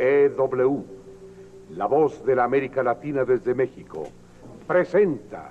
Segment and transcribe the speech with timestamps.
[0.00, 0.84] XEW,
[1.76, 4.04] la voz de la América Latina desde México,
[4.66, 5.50] presenta.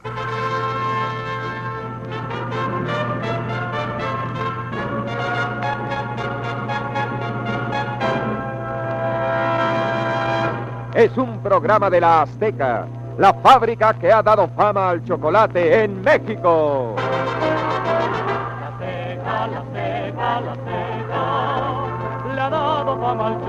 [10.95, 12.87] Es un programa de la Azteca,
[13.19, 16.95] la fábrica que ha dado fama al chocolate en México.
[16.97, 23.48] La Azteca, la Azteca, la Azteca, le ha dado fama al chocolate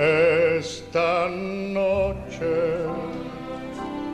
[0.00, 2.48] Esta noche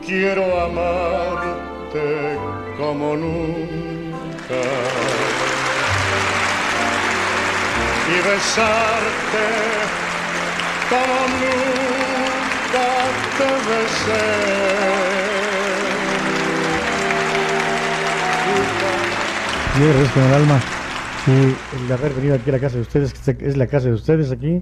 [0.05, 2.37] quiero amarte
[2.77, 4.63] como nunca
[8.11, 9.45] y besarte
[10.89, 12.87] como nunca
[13.37, 14.27] te besé.
[19.79, 20.59] Yo agradezco el alma
[21.27, 24.33] el haber venido aquí a la casa de ustedes, que es la casa de ustedes
[24.33, 24.61] aquí.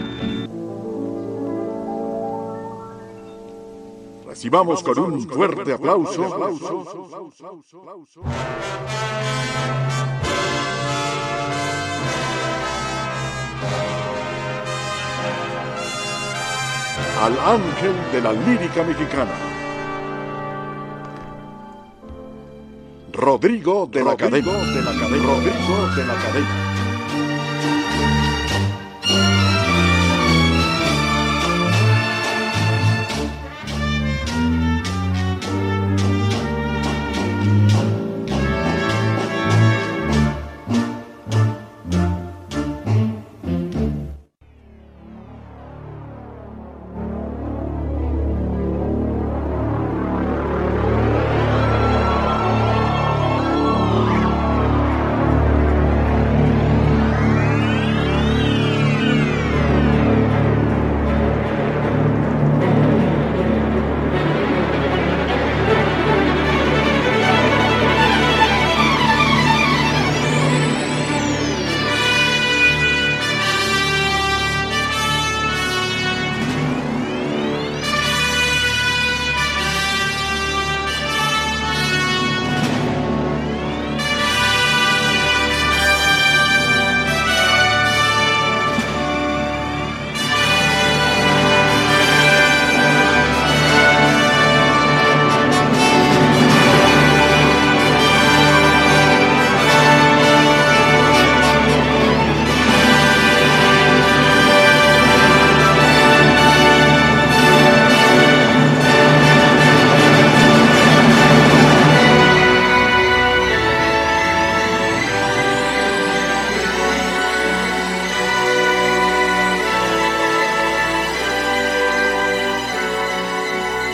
[4.31, 6.23] Recibamos con un fuerte aplauso
[17.19, 19.31] al ángel de la lírica mexicana.
[23.11, 24.49] Rodrigo de la Cadena.
[24.49, 25.23] De la Cadena.
[25.27, 26.70] Rodrigo de la Cadena.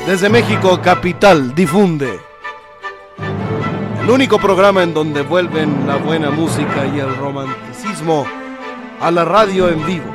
[0.08, 2.18] Desde México, capital, difunde.
[4.02, 8.26] El único programa en donde vuelven la buena música y el romanticismo
[9.02, 10.10] a la radio en vivo.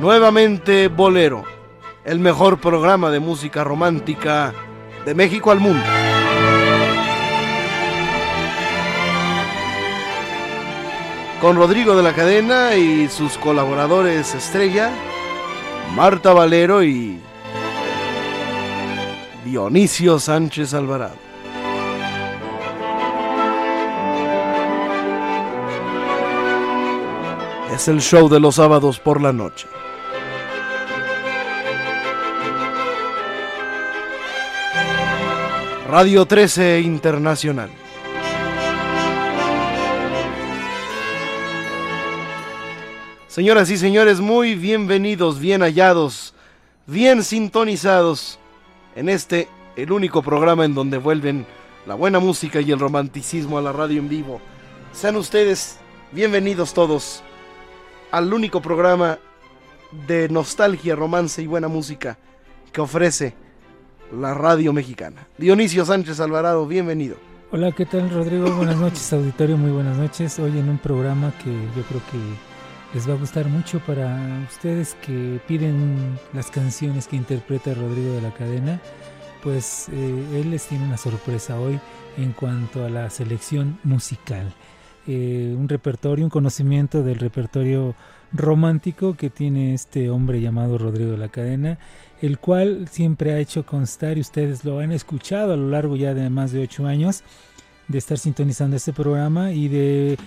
[0.00, 1.44] Nuevamente Bolero,
[2.04, 4.52] el mejor programa de música romántica
[5.04, 5.86] de México al mundo.
[11.40, 14.90] Con Rodrigo de la Cadena y sus colaboradores estrella,
[15.94, 17.20] Marta Valero y
[19.46, 21.14] Dionisio Sánchez Alvarado.
[27.72, 29.68] Es el show de los sábados por la noche.
[35.88, 37.70] Radio 13 Internacional.
[43.28, 46.34] Señoras y señores, muy bienvenidos, bien hallados,
[46.88, 48.40] bien sintonizados
[48.96, 51.46] en este, el único programa en donde vuelven
[51.86, 54.40] la buena música y el romanticismo a la radio en vivo.
[54.92, 55.78] Sean ustedes
[56.12, 57.22] bienvenidos todos
[58.10, 59.18] al único programa
[60.08, 62.18] de nostalgia, romance y buena música
[62.72, 63.34] que ofrece
[64.12, 65.28] la radio mexicana.
[65.36, 67.16] Dionisio Sánchez Alvarado, bienvenido.
[67.52, 68.50] Hola, ¿qué tal Rodrigo?
[68.52, 70.38] Buenas noches, auditorio, muy buenas noches.
[70.38, 72.55] Hoy en un programa que yo creo que
[72.94, 78.22] les va a gustar mucho para ustedes que piden las canciones que interpreta Rodrigo de
[78.22, 78.80] la Cadena.
[79.42, 81.78] Pues eh, él les tiene una sorpresa hoy
[82.16, 84.52] en cuanto a la selección musical.
[85.06, 87.94] Eh, un repertorio, un conocimiento del repertorio
[88.32, 91.78] romántico que tiene este hombre llamado Rodrigo de la Cadena,
[92.20, 96.12] el cual siempre ha hecho constar, y ustedes lo han escuchado a lo largo ya
[96.12, 97.22] de más de ocho años,
[97.86, 100.18] de estar sintonizando este programa y de,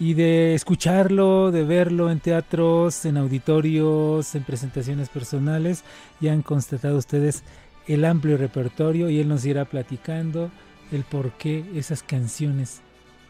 [0.00, 5.82] y de escucharlo, de verlo en teatros, en auditorios, en presentaciones personales,
[6.20, 7.42] ya han constatado ustedes
[7.88, 10.50] el amplio repertorio y él nos irá platicando
[10.92, 12.80] el por qué esas canciones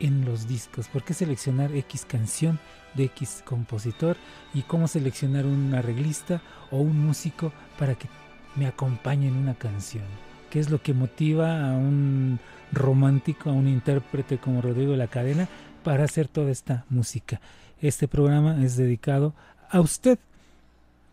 [0.00, 2.58] en los discos, por qué seleccionar X canción
[2.94, 4.16] de X compositor
[4.52, 8.08] y cómo seleccionar un arreglista o un músico para que
[8.56, 10.04] me acompañe en una canción.
[10.50, 12.40] ¿Qué es lo que motiva a un
[12.72, 15.48] romántico, a un intérprete como Rodrigo de la Cadena
[15.82, 17.40] para hacer toda esta música?
[17.80, 19.34] Este programa es dedicado
[19.70, 20.18] a usted,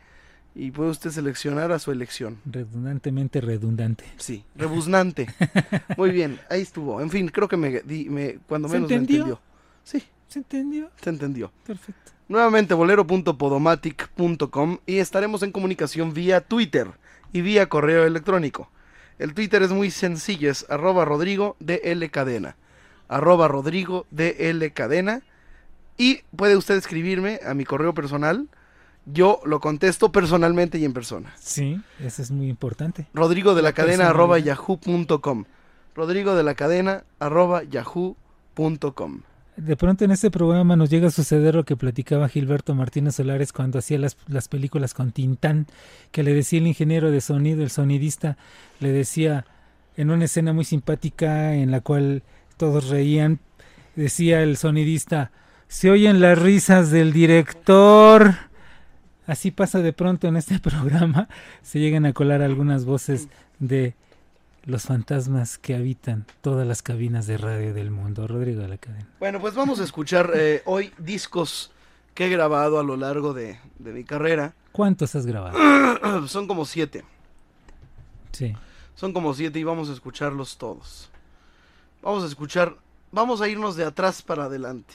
[0.54, 2.38] y puede usted seleccionar a su elección.
[2.44, 4.04] Redundantemente redundante.
[4.18, 5.28] Sí, rebuznante.
[5.96, 7.00] Muy bien, ahí estuvo.
[7.00, 9.16] En fin, creo que me, di- me- cuando ¿Se menos me entendió?
[9.24, 9.40] entendió.
[9.82, 10.90] Sí, ¿Se entendió?
[11.02, 11.52] se entendió.
[11.66, 12.12] Perfecto.
[12.28, 16.88] Nuevamente bolero.podomatic.com y estaremos en comunicación vía Twitter
[17.32, 18.70] y vía correo electrónico.
[19.18, 22.56] El Twitter es muy sencillo, es arroba rodrigo DL cadena.
[23.08, 25.22] Arroba rodrigo DL cadena.
[25.96, 28.48] Y puede usted escribirme a mi correo personal.
[29.06, 31.34] Yo lo contesto personalmente y en persona.
[31.38, 33.06] Sí, eso es muy importante.
[33.12, 35.44] Rodrigo de la, La cadena arroba yahoo.com.
[35.94, 39.20] Rodrigo de la cadena arroba yahoo.com.
[39.56, 43.52] De pronto en este programa nos llega a suceder lo que platicaba Gilberto Martínez Solares
[43.52, 45.68] cuando hacía las, las películas con Tintán,
[46.10, 48.36] que le decía el ingeniero de sonido, el sonidista,
[48.80, 49.46] le decía
[49.96, 52.24] en una escena muy simpática en la cual
[52.56, 53.38] todos reían,
[53.94, 55.30] decía el sonidista,
[55.68, 58.34] se oyen las risas del director.
[59.26, 61.28] Así pasa de pronto en este programa,
[61.62, 63.28] se llegan a colar algunas voces
[63.58, 63.94] de
[64.64, 68.26] los fantasmas que habitan todas las cabinas de radio del mundo.
[68.26, 69.06] Rodrigo de la Cadena.
[69.20, 71.70] Bueno, pues vamos a escuchar eh, hoy discos
[72.14, 74.54] que he grabado a lo largo de, de mi carrera.
[74.72, 75.58] ¿Cuántos has grabado?
[76.28, 77.04] Son como siete.
[78.32, 78.54] Sí.
[78.94, 81.10] Son como siete y vamos a escucharlos todos.
[82.02, 82.76] Vamos a escuchar,
[83.12, 84.94] vamos a irnos de atrás para adelante,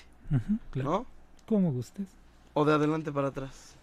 [0.71, 0.89] claro.
[0.91, 1.05] ¿no?
[1.47, 2.07] Como gustes.
[2.53, 3.75] O de adelante para atrás.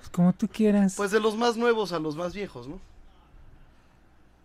[0.00, 0.94] Pues como tú quieras.
[0.96, 2.80] Pues de los más nuevos a los más viejos, ¿no?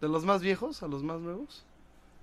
[0.01, 1.63] De los más viejos a los más nuevos.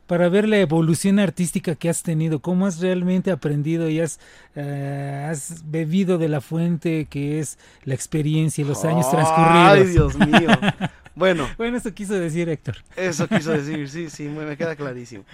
[0.07, 4.21] para ver la evolución artística que has tenido, cómo has realmente aprendido y has,
[4.55, 9.79] eh, has bebido de la fuente que es la experiencia y los años transcurridos.
[9.79, 10.51] Ay, Dios mío.
[11.15, 11.47] Bueno.
[11.59, 12.77] bueno, eso quiso decir Héctor.
[12.97, 15.25] Eso quiso decir, sí, sí, me queda clarísimo.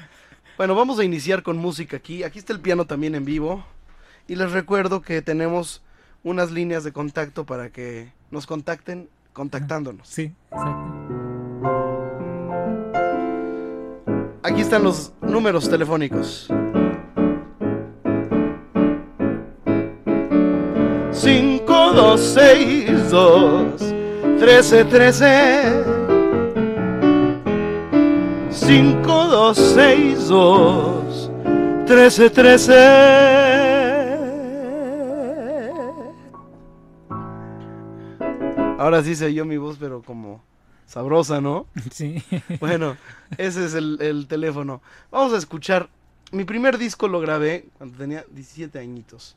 [0.56, 2.24] Bueno, vamos a iniciar con música aquí.
[2.24, 3.64] Aquí está el piano también en vivo.
[4.26, 5.82] Y les recuerdo que tenemos
[6.22, 10.08] unas líneas de contacto para que nos contacten contactándonos.
[10.08, 10.98] Sí, exacto.
[14.42, 16.48] Aquí están los números telefónicos.
[21.12, 23.10] 5, 2, 6,
[30.30, 31.28] 2,
[38.88, 40.42] Ahora sí se oyó mi voz, pero como
[40.86, 41.66] sabrosa, ¿no?
[41.92, 42.24] Sí.
[42.58, 42.96] Bueno,
[43.36, 44.80] ese es el, el, teléfono.
[45.10, 45.90] Vamos a escuchar.
[46.32, 49.36] Mi primer disco lo grabé cuando tenía 17 añitos.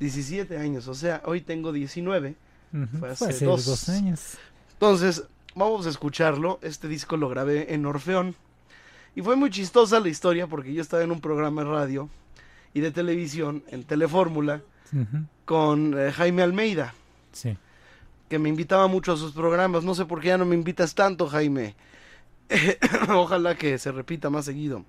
[0.00, 2.36] 17 años, o sea, hoy tengo 19.
[2.72, 2.88] Uh -huh.
[2.98, 3.66] Fue hace, Fue hace dos.
[3.66, 4.38] dos años.
[4.72, 5.24] Entonces,
[5.54, 6.58] vamos a escucharlo.
[6.62, 8.34] Este disco lo grabé en Orfeón.
[9.14, 12.08] Y fue muy chistosa la historia porque yo estaba en un programa de radio
[12.72, 14.62] y de televisión en Telefórmula
[14.94, 15.26] uh -huh.
[15.44, 16.94] con eh, Jaime Almeida.
[17.32, 17.58] Sí
[18.28, 19.84] que me invitaba mucho a sus programas.
[19.84, 21.74] No sé por qué ya no me invitas tanto, Jaime.
[23.08, 24.84] Ojalá que se repita más seguido.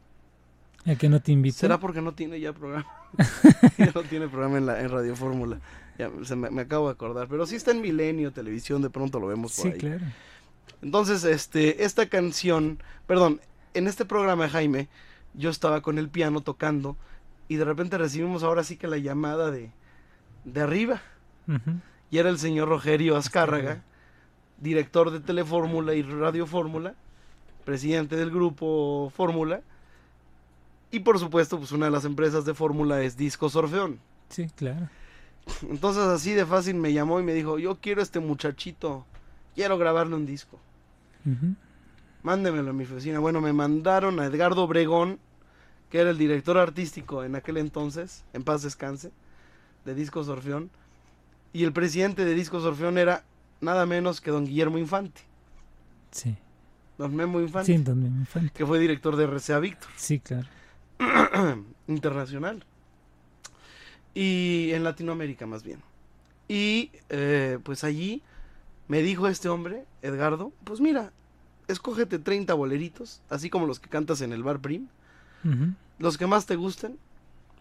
[0.86, 1.58] ¿A que no te invita?
[1.58, 2.88] ¿Será porque no tiene ya programa?
[3.77, 5.60] ya no tiene programa en, la, en Radio Fórmula.
[5.98, 7.27] Ya se me, me, acabo de acordar.
[7.27, 9.77] Pero sí está en Milenio Televisión, de pronto lo vemos por sí, ahí.
[9.77, 10.06] claro.
[10.82, 13.41] Entonces, este, esta canción, perdón,
[13.74, 14.88] en este programa Jaime,
[15.34, 16.96] yo estaba con el piano tocando
[17.48, 19.72] y de repente recibimos ahora sí que la llamada de,
[20.46, 21.01] de arriba.
[21.48, 23.84] Uh -huh y era el señor Rogerio Azcárraga,
[24.60, 26.96] director de Telefórmula y Radio Fórmula,
[27.66, 29.62] presidente del grupo Fórmula,
[30.90, 34.00] y por supuesto, pues una de las empresas de Fórmula es Discos Orfeón.
[34.30, 34.90] Sí, claro.
[35.70, 39.06] Entonces así de fácil me llamó y me dijo, yo quiero este muchachito,
[39.54, 40.60] quiero grabarle un disco.
[41.26, 41.56] Uh -huh.
[42.24, 43.20] Mándemelo a mi oficina.
[43.20, 45.20] Bueno, me mandaron a Edgardo Obregón,
[45.90, 49.12] que era el director artístico en aquel entonces, en paz descanse,
[49.86, 50.70] de Discos Orfeón
[51.54, 53.24] y el presidente de Discos Orfeón era
[53.62, 55.22] nada menos que don Guillermo Infante.
[56.12, 56.36] Sí.
[56.98, 57.75] Don Memo Infante.
[57.75, 58.51] Sí, don Memo Infante.
[58.54, 59.89] Que fue director de RCA Víctor.
[59.96, 60.48] Sí, claro.
[61.88, 62.63] Internacional.
[64.13, 65.80] Y en Latinoamérica más bien.
[66.48, 68.24] Y eh, pues allí
[68.88, 71.12] me dijo este hombre, Edgardo, pues mira,
[71.68, 74.88] escógete 30 boleritos, así como los que cantas en el bar Prim,
[75.44, 75.75] uh -huh.
[76.00, 76.98] los que más te gusten,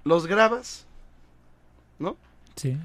[0.05, 0.87] los grabas,
[1.99, 2.17] ¿no?
[2.55, 2.79] Sí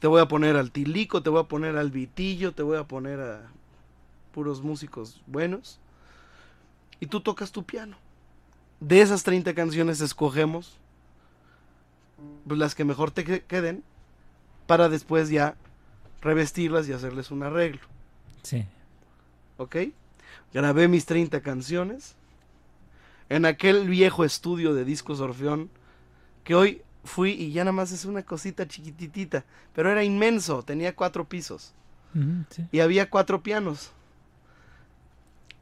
[0.00, 2.84] te voy a poner al Tilico, te voy a poner al Vitillo, te voy a
[2.84, 3.50] poner a
[4.32, 5.80] puros músicos buenos.
[7.00, 7.96] Y tú tocas tu piano.
[8.80, 10.76] De esas 30 canciones escogemos
[12.46, 13.82] pues, las que mejor te queden
[14.66, 15.56] para después ya
[16.20, 17.80] revestirlas y hacerles un arreglo.
[18.42, 18.64] Sí.
[19.56, 19.76] ¿Ok?
[20.52, 22.14] Grabé mis 30 canciones
[23.28, 25.70] en aquel viejo estudio de discos Orfeón
[26.44, 30.94] que hoy fui y ya nada más es una cosita chiquititita, pero era inmenso, tenía
[30.94, 31.72] cuatro pisos
[32.14, 32.66] uh -huh, sí.
[32.72, 33.92] y había cuatro pianos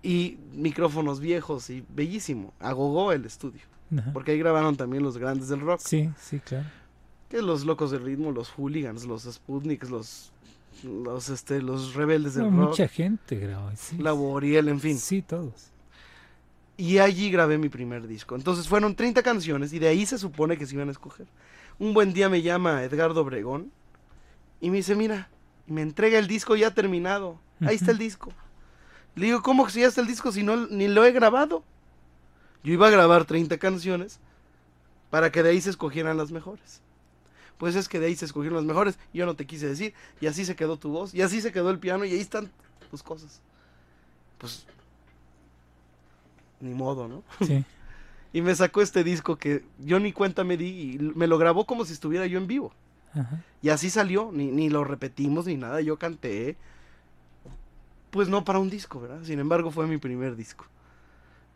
[0.03, 4.13] y micrófonos viejos y bellísimo, agogó el estudio, uh -huh.
[4.13, 5.81] porque ahí grabaron también los grandes del rock.
[5.81, 6.67] Sí, sí, claro.
[7.29, 10.33] Que los locos del ritmo, los hooligans, los Sputniks, los
[10.85, 12.69] los este los rebeldes del no, rock.
[12.71, 13.97] Mucha gente grabó, sí.
[13.99, 14.99] La Boriel, en fin.
[14.99, 15.71] Sí, todos.
[16.77, 18.37] Y allí grabé mi primer disco.
[18.37, 21.27] Entonces fueron 30 canciones y de ahí se supone que se iban a escoger.
[21.79, 23.73] Un buen día me llama Edgardo Obregón
[24.61, 25.29] y me dice, mira,
[25.67, 27.39] me entrega el disco ya terminado.
[27.61, 28.31] Ahí está el disco.
[29.15, 31.65] Le digo, ¿cómo que si ya está el disco si no ni lo he grabado?
[32.63, 34.21] Yo iba a grabar 30 canciones
[35.09, 36.83] para que de ahí se escogieran las mejores.
[37.59, 38.99] Pues es que de ahí se escogieron las mejores.
[39.15, 39.95] Yo no te quise decir.
[40.21, 41.15] Y así se quedó tu voz.
[41.15, 42.05] Y así se quedó el piano.
[42.05, 42.51] Y ahí están
[42.91, 43.41] tus cosas.
[44.37, 44.67] Pues
[46.61, 47.23] ni modo, ¿no?
[47.45, 47.65] Sí.
[48.33, 51.67] y me sacó este disco que yo ni cuenta me di y me lo grabó
[51.67, 52.73] como si estuviera yo en vivo.
[53.13, 53.43] Ajá.
[53.63, 56.57] Y así salió, ni, ni lo repetimos ni nada, yo canté.
[58.11, 59.21] Pues no para un disco, ¿verdad?
[59.25, 60.67] Sin embargo fue mi primer disco.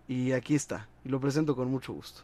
[0.08, 2.22] Y aquí está, y lo presento con mucho gusto.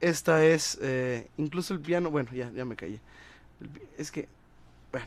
[0.00, 3.00] Esta es, eh, incluso el piano, bueno, ya, ya me callé.
[3.96, 4.28] Es que,
[4.92, 5.06] bueno.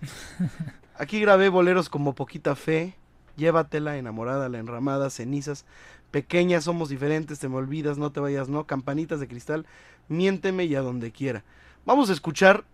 [0.94, 2.94] Aquí grabé boleros como Poquita Fe,
[3.36, 5.64] Llévatela, enamorada, la enramada, cenizas,
[6.10, 9.66] pequeñas, somos diferentes, te me olvidas, no te vayas, no, campanitas de cristal,
[10.08, 11.42] miénteme y a donde quiera.
[11.84, 12.64] Vamos a escuchar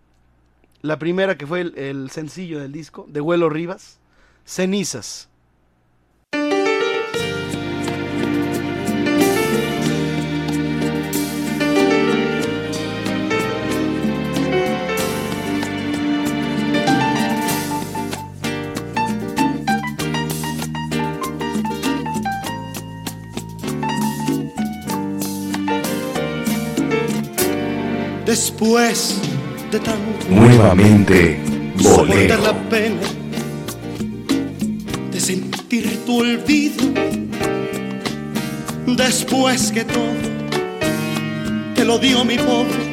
[0.81, 3.99] la primera que fue el, sencillo del disco, de Huelo Rivas,
[4.45, 5.29] Cenizas.
[28.29, 29.15] Después
[29.71, 31.39] de tanto Nuevamente,
[31.81, 33.07] soportar la pena
[35.11, 36.83] de sentir tu olvido.
[38.85, 40.13] Después que todo
[41.73, 42.83] te lo dio mi pobre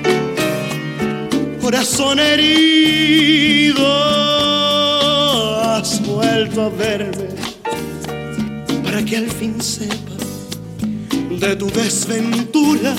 [1.60, 3.84] corazón herido
[5.64, 7.28] has vuelto a verme
[8.82, 10.16] para que al fin sepa
[11.28, 12.94] de tu desventura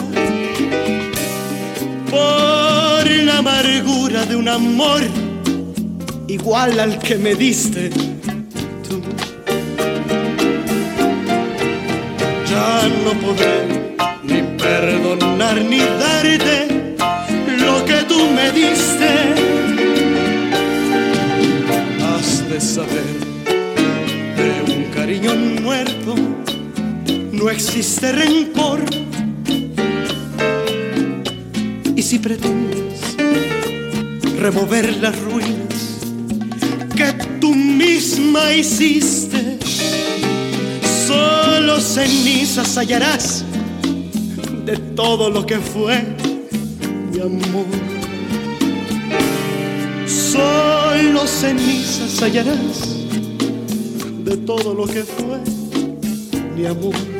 [2.10, 5.02] por la amargura de un amor
[6.28, 7.90] igual al que me diste
[8.88, 9.02] tú.
[12.50, 16.96] Ya no podré ni perdonar ni darte
[17.60, 19.10] lo que tú me diste.
[22.10, 23.08] Has de saber
[24.38, 26.16] de un cariño muerto
[27.32, 29.07] no existe rencor.
[32.08, 33.18] Si pretendes
[34.40, 36.00] remover las ruinas
[36.96, 39.60] que tú misma hiciste,
[41.06, 43.44] solo cenizas hallarás
[44.64, 46.02] de todo lo que fue
[47.12, 47.66] mi amor.
[50.06, 52.88] Solo cenizas hallarás
[54.24, 55.40] de todo lo que fue
[56.56, 57.17] mi amor.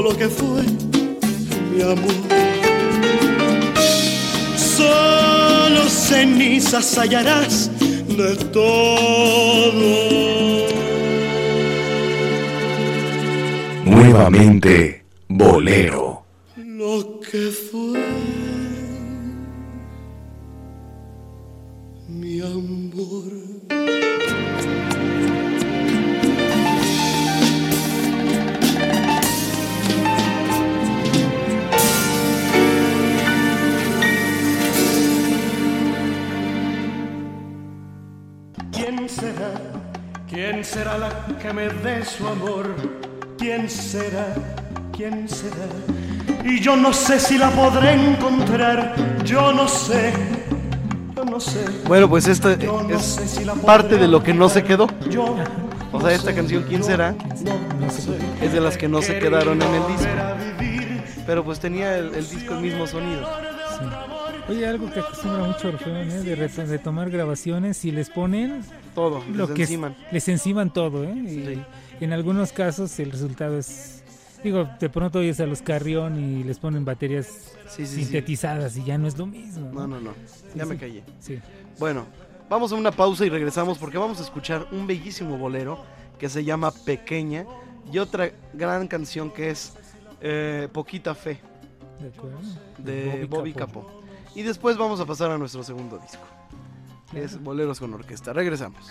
[0.00, 0.62] Todo lo que fue
[1.70, 2.14] mi amor.
[4.56, 7.70] Solo cenizas hallarás
[8.08, 9.90] de todo.
[13.84, 16.24] Nuevamente, bolero.
[16.56, 18.00] Lo que fue
[22.08, 23.40] mi amor.
[40.42, 42.74] ¿Quién será la que me dé su amor?
[43.36, 44.34] ¿Quién será?
[44.90, 45.66] ¿Quién será?
[46.42, 48.94] Y yo no sé si la podré encontrar.
[49.22, 50.14] Yo no sé.
[51.14, 51.62] Yo no sé.
[51.86, 54.86] Bueno, pues esta Yo no es sé si parte de lo que no se quedó.
[55.10, 55.36] Yo
[55.92, 57.14] O sea, esta canción, ¿quién será?
[58.40, 61.22] Es de las que no se quedaron en el disco.
[61.26, 63.28] Pero pues tenía el, el disco el mismo sonido.
[64.50, 66.20] Oye, algo que acostumbra mucho Orfeón, ¿eh?
[66.22, 66.36] de,
[66.66, 68.62] de tomar grabaciones y les ponen
[68.94, 69.96] Todo, lo les que enciman.
[70.10, 71.64] les enciman todo, ¿eh?
[72.00, 74.02] Y en algunos casos el resultado es,
[74.42, 77.26] digo, de pronto oyes a los Carrión y les ponen baterías
[77.68, 77.94] Sí, sí, sí.
[78.02, 79.70] sintetizadas y ya no es lo mismo.
[79.72, 80.12] No, no, no.
[80.56, 80.80] Ya Sí, me sí.
[80.80, 81.02] callé.
[81.20, 81.38] Sí.
[81.78, 82.06] Bueno,
[82.48, 85.84] vamos a una pausa y regresamos porque vamos a escuchar un bellísimo bolero
[86.18, 87.44] que se llama Pequeña
[87.92, 89.74] y otra gran canción que es
[90.20, 91.38] eh, Poquita Fe
[92.00, 92.38] De acuerdo.
[92.78, 93.82] de Bobby, Capó.
[93.86, 93.99] Capó.
[94.34, 96.22] Y después vamos a pasar a nuestro segundo disco.
[97.10, 98.32] que Es Boleros con Orquesta.
[98.32, 98.86] Regresamos.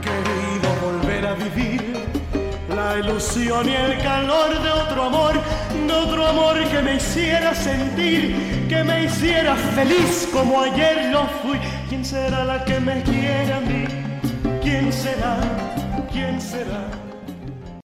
[0.00, 2.06] querido volver a vivir
[2.74, 5.34] la ilusión y el calor de otro amor,
[5.86, 11.58] de otro amor que me hiciera sentir, que me hiciera feliz como ayer lo fui.
[11.88, 13.84] ¿Quién será la que me quiere a mí?
[14.62, 15.38] ¿Quién será?
[16.18, 16.90] ¿Quién será?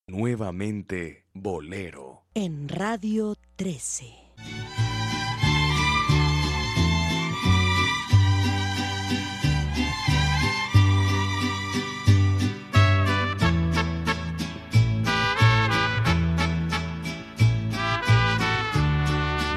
[0.08, 2.24] Nuevamente, bolero.
[2.34, 4.06] En Radio 13.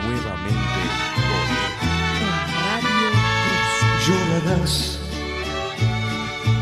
[0.03, 0.81] Nuevamente,
[4.05, 4.99] Llorarás,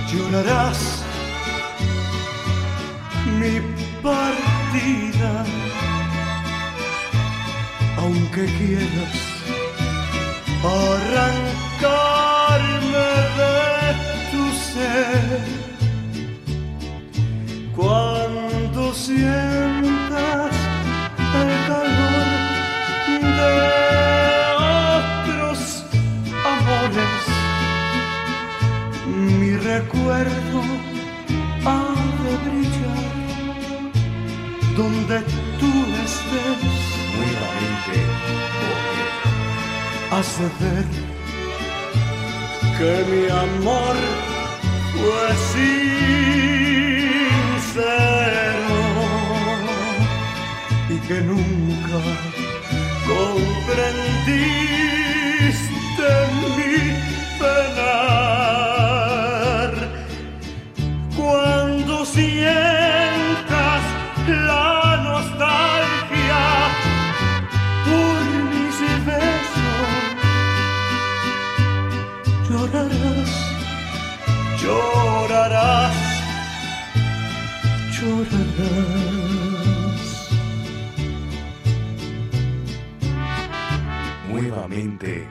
[0.09, 0.94] llorarás
[3.39, 3.61] mi
[4.01, 5.45] partida.
[8.05, 9.15] aunque quieras
[10.63, 11.87] arrancarme
[13.39, 13.55] de
[14.31, 15.39] tu ser.
[17.75, 20.53] Cuando sientas
[21.41, 22.27] el calor
[23.39, 23.53] de
[24.77, 25.59] otros
[26.53, 27.23] amores,
[29.39, 30.74] mi recuerdo
[34.75, 35.21] donde
[35.59, 35.71] tú
[36.03, 36.59] estés.
[37.15, 37.95] Nuevamente,
[40.11, 40.85] Hace ver
[42.77, 43.95] que mi amor
[44.93, 47.35] fue sincero
[50.89, 51.99] y que nunca
[53.07, 54.84] comprendiste
[85.05, 85.23] que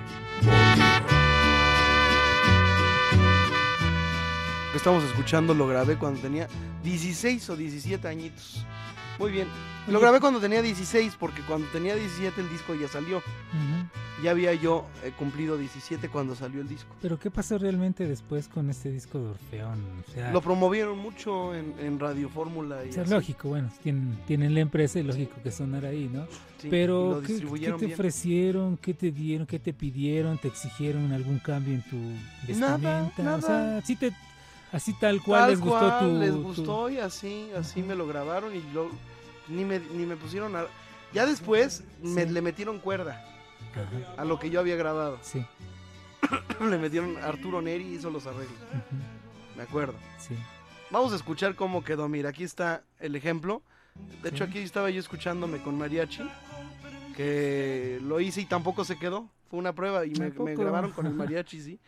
[4.77, 6.49] estamos escuchando lo grabé cuando tenía
[6.83, 8.65] 16 o 17 añitos.
[9.19, 9.47] Muy bien.
[9.89, 13.23] Lo grabé cuando tenía 16 porque cuando tenía 17 el disco ya salió.
[14.23, 16.95] Ya había yo eh, cumplido 17 cuando salió el disco.
[17.03, 19.85] Pero ¿qué pasó realmente después con este disco de Orfeón?
[20.09, 23.11] O sea, Lo promovieron mucho en, en Radio Fórmula y o sea, así.
[23.13, 26.27] lógico, bueno, tienen, tienen la empresa y lógico que sonara ahí, ¿no?
[26.59, 27.93] Sí, Pero, ¿qué- ¿qué, te bien.
[27.93, 28.77] ofrecieron?
[28.79, 29.47] ¿Qué te dieron?
[29.47, 30.39] ¿Qué te pidieron?
[30.39, 31.97] ¿Te exigieron algún cambio en tu
[32.47, 33.11] vestimenta?
[33.19, 33.37] nada.
[33.37, 34.13] O sea, sí te,
[34.75, 36.19] así tal cual Tal les gustó cual, tu...
[36.19, 38.91] les tu- gustó y así, así me lo grabaron y lo,
[39.49, 40.69] ni, me, ni me pusieron nada.
[41.13, 43.25] Ya después me, le metieron cuerda
[43.73, 44.21] Ajá.
[44.21, 45.19] a lo que yo había grabado.
[45.23, 45.45] Sí.
[46.61, 48.59] le metieron Arturo Neri y hizo los arreglos.
[49.57, 49.95] Me acuerdo.
[50.19, 50.35] Sí.
[50.91, 52.09] Vamos a escuchar cómo quedó.
[52.09, 53.63] Mira, aquí está el ejemplo.
[54.23, 54.51] De hecho, Sí.
[54.51, 56.23] aquí estaba yo escuchándome con Mariachi,
[57.17, 59.29] que lo hice y tampoco se quedó.
[59.51, 61.81] Fue una prueba y me, ¿A grabaron con el mariachi, sí.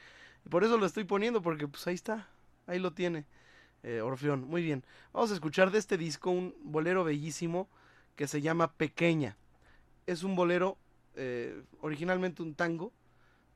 [0.48, 2.28] Por eso lo estoy poniendo, porque pues ahí está.
[2.66, 3.26] Ahí lo tiene.
[3.82, 4.48] eh, Orfeón.
[4.48, 4.84] Muy bien.
[5.12, 7.68] Vamos a escuchar de este disco un bolero bellísimo
[8.16, 9.36] que se llama Pequeña.
[10.06, 10.76] Es un bolero,
[11.14, 12.92] eh, originalmente un tango,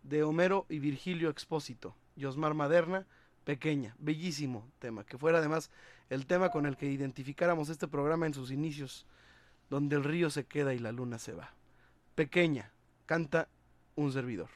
[0.03, 1.97] de Homero y Virgilio Expósito.
[2.17, 3.07] Y Osmar Maderna,
[3.45, 3.97] Pequeña.
[3.99, 5.05] Bellísimo tema.
[5.05, 5.71] Que fuera además
[6.11, 9.07] el tema con el que identificáramos este programa en sus inicios,
[9.69, 11.55] donde el río se queda y la luna se va.
[12.15, 12.73] Pequeña,
[13.07, 13.49] canta
[13.97, 14.51] un servidor.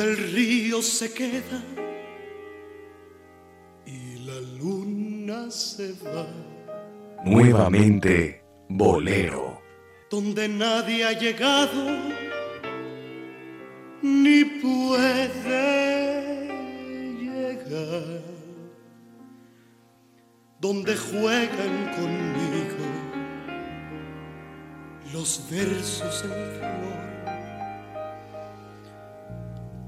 [0.00, 1.62] Donde el río se queda
[3.84, 6.26] y la luna se va,
[7.24, 9.60] nuevamente, bolero.
[10.10, 11.98] donde nadie ha llegado
[14.02, 15.68] ni puede
[17.20, 18.22] llegar,
[20.60, 22.86] donde juegan conmigo
[25.12, 27.09] los versos en flor.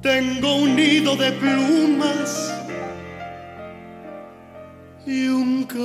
[0.02, 2.52] Tengo un nido de plumas
[5.06, 5.82] y un canto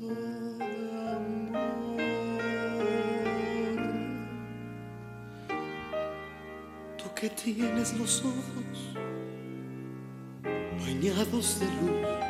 [0.00, 0.66] de
[1.16, 2.00] amor.
[6.96, 8.96] Tú que tienes los ojos
[10.80, 12.20] bañados de luz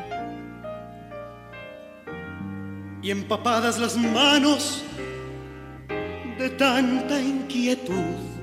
[3.01, 4.83] y empapadas las manos
[6.37, 8.40] de tanta inquietud.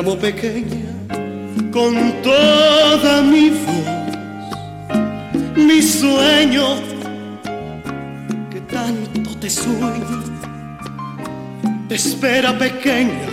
[0.00, 0.88] Llamo pequeña
[1.70, 4.96] con toda mi voz,
[5.56, 6.76] mi sueño
[8.50, 10.22] que tanto te sueño,
[11.86, 13.29] te espera pequeña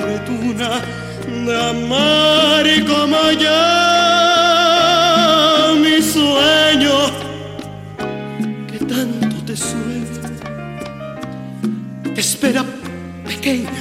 [0.00, 0.80] fortuna
[1.46, 3.60] de amar y como yo
[5.82, 6.96] mi sueño
[8.68, 10.28] que tanto te sueña,
[12.14, 12.64] te espera
[13.26, 13.79] pequeña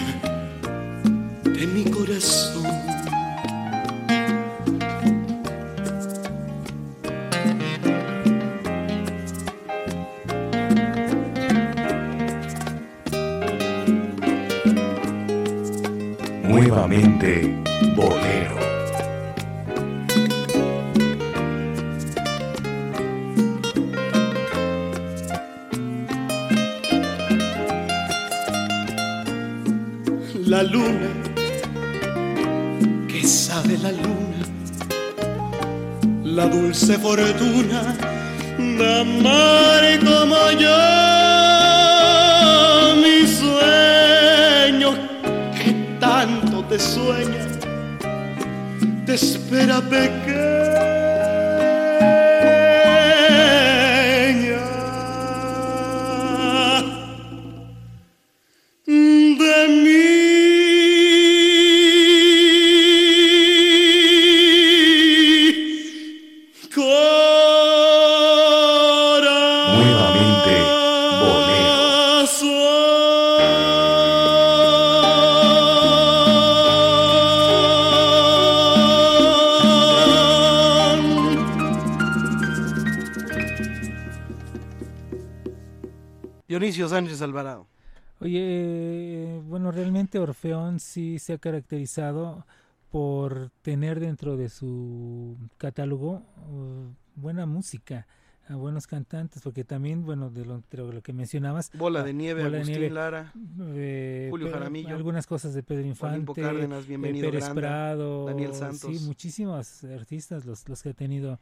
[91.30, 92.44] se ha caracterizado
[92.90, 98.08] por tener dentro de su catálogo uh, buena música,
[98.48, 102.42] a buenos cantantes, porque también, bueno, de lo, de lo que mencionabas, Bola de Nieve,
[102.42, 103.32] Bola de Agustín Nieve, Lara,
[103.76, 108.26] eh, Julio Jaramillo, algunas cosas de Pedro Olimpo Infante, Cárdenas, eh, Bienvenido Pérez Granda, Prado,
[108.26, 109.02] Daniel sí, Santos.
[109.04, 111.40] muchísimos artistas los, los que ha tenido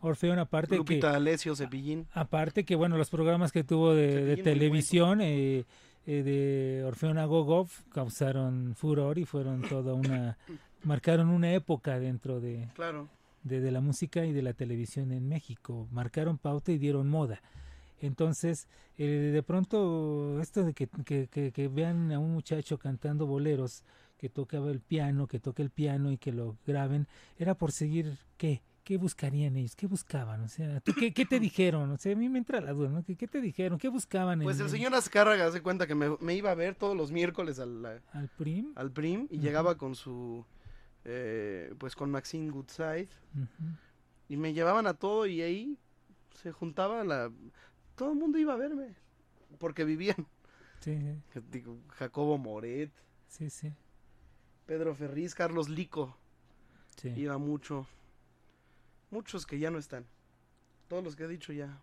[0.00, 2.06] Orfeón, aparte Lupita que Alessio, Cepillín.
[2.12, 5.64] Aparte que, bueno, los programas que tuvo de, de Cepillín, televisión eh,
[6.06, 10.36] eh, de Orfeón Agogov causaron furor y fueron toda una...
[10.84, 13.08] marcaron una época dentro de, Claro.
[13.44, 15.86] de, de la música y de la televisión en México.
[15.90, 17.40] Marcaron pauta y dieron moda.
[18.00, 23.26] Entonces, eh, de pronto, esto de que, que, que- que vean a un muchacho cantando
[23.26, 23.82] boleros,
[24.16, 27.06] que tocaba el piano, que toca el piano y que lo graben,
[27.38, 28.62] era por seguir, ¿qué?
[28.84, 29.76] ¿Qué buscarían ellos?
[29.76, 30.40] ¿Qué buscaban?
[30.42, 31.90] O sea, ¿tú qué, qué te dijeron?
[31.90, 33.04] O sea, a mí me entra la duda, ¿no?
[33.04, 33.78] ¿Qué, qué te dijeron?
[33.78, 34.40] ¿Qué buscaban?
[34.40, 37.12] en- Pues el señor Azcárraga hace cuenta que me, me iba a ver todos los
[37.12, 40.44] miércoles al, al PRIM, al PRIM y llegaba con su,
[41.04, 43.08] eh, pues con Maxine Goodside
[44.28, 45.76] y me llevaban a todo y ahí
[46.42, 47.30] se juntaba la,
[47.96, 48.94] todo el mundo iba a verme
[49.58, 50.26] porque vivían,
[50.80, 50.96] Sí,
[51.50, 52.90] digo, Jacobo Moret,
[53.28, 53.72] sí, sí.
[54.66, 56.16] Pedro Ferriz, Carlos Lico,
[56.96, 57.08] Sí.
[57.16, 57.86] iba mucho,
[59.10, 60.04] muchos que ya no están,
[60.88, 61.80] todos los que he dicho ya,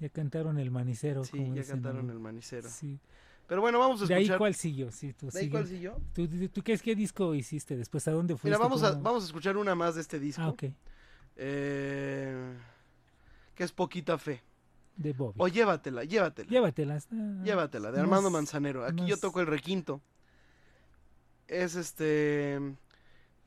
[0.00, 1.24] Ya cantaron el manicero.
[1.24, 2.12] sí, como ya dicen, cantaron ¿no?
[2.12, 2.68] el manicero.
[2.68, 2.98] Sí.
[3.46, 4.34] Pero bueno, vamos a ¿De escuchar.
[4.34, 4.90] ahí cuál siguió?
[4.90, 6.00] Sí, tú ¿De ahí cuál siguió?
[6.12, 8.06] ¿Tú, tú, tú qué, qué disco hiciste después?
[8.08, 8.48] ¿A dónde fuiste?
[8.48, 10.42] Mira, vamos a, vamos a escuchar una más de este disco.
[10.42, 10.64] Ah, ok.
[11.36, 12.54] eh,
[13.54, 14.42] que es Poquita Fe.
[14.96, 15.34] De Bobby.
[15.38, 16.48] O llévatela, llévatela.
[16.50, 16.98] Llévatela.
[17.44, 18.84] Llévatela, de más- Armando Manzanero.
[18.84, 20.00] Aquí yo toco el requinto.
[21.48, 22.58] Es este.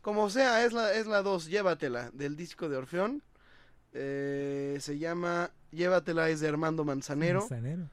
[0.01, 3.21] Como sea, es la, es la 2, llévatela, del disco de Orfeón.
[3.91, 7.41] Eh, se llama Llévatela, es de Armando Manzanero.
[7.41, 7.89] Manzanero.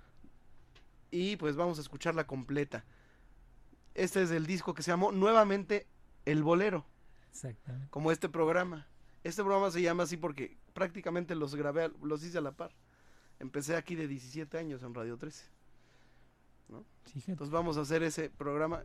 [1.11, 2.85] Y pues vamos a escucharla completa.
[3.95, 5.87] Este es el disco que se llamó nuevamente
[6.27, 6.85] El Bolero,
[7.31, 7.89] Exactamente.
[7.91, 8.87] como este programa.
[9.25, 12.73] Este programa se llama así porque prácticamente los grabé, los hice a la par.
[13.41, 15.45] Empecé aquí de 17 años en Radio 13.
[16.69, 16.85] ¿no?
[17.27, 18.85] Entonces vamos a hacer ese programa.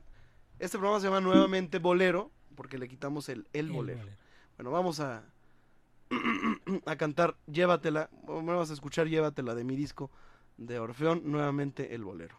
[0.62, 3.97] Este programa se llama nuevamente Bolero, porque le quitamos el El El Bolero.
[3.97, 4.17] bolero.
[4.58, 5.24] Bueno, vamos a,
[6.86, 10.12] a cantar Llévatela, vamos a escuchar Llévatela de mi disco
[10.58, 12.36] de Orfeón, nuevamente El Bolero.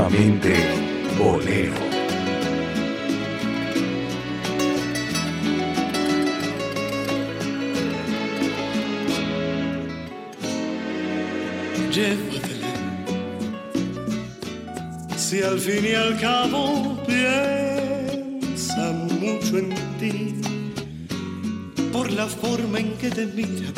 [0.00, 0.54] Nuevamente
[1.18, 1.74] Bolero.
[11.92, 12.70] llévatela.
[15.16, 20.40] Si al fin y al cabo piensa mucho en ti,
[21.92, 23.70] por la forma en que te mira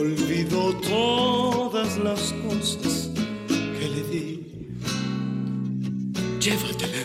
[0.00, 3.10] olvidó todas las cosas
[3.48, 4.26] que le di.
[6.40, 7.04] Llévatela.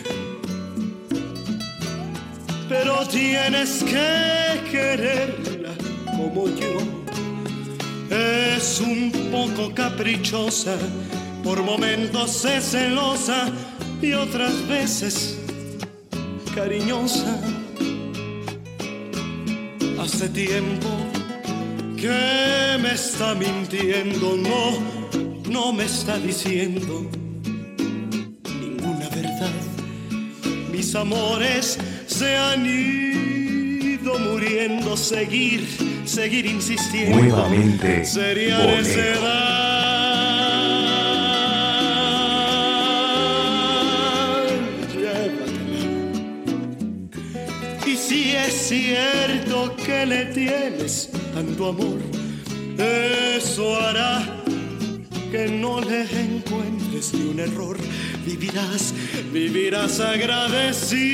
[2.68, 5.74] Pero tienes que quererla
[6.16, 6.78] como yo.
[8.10, 10.76] Es un poco caprichosa,
[11.42, 13.50] por momentos es celosa
[14.00, 15.38] y otras veces
[16.54, 17.40] cariñosa.
[19.98, 21.13] Hace tiempo
[22.04, 24.78] que me está mintiendo, no,
[25.48, 27.10] no me está diciendo
[28.60, 29.50] ninguna verdad.
[30.70, 35.66] Mis amores se han ido muriendo, seguir,
[36.04, 37.16] seguir insistiendo.
[37.22, 39.64] Nuevamente, Sería necedad.
[44.92, 45.86] Llévatela.
[47.86, 51.98] Y si es cierto que le tienes tanto amor,
[52.78, 54.22] eso hará
[55.32, 57.76] que no le encuentres ni un error.
[58.24, 58.94] Vivirás,
[59.32, 61.10] vivirás agradecido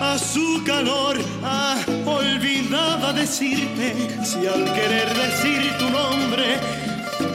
[0.00, 1.18] a su calor.
[1.42, 3.94] Ah, olvidaba decirte
[4.24, 6.56] si al querer decir tu nombre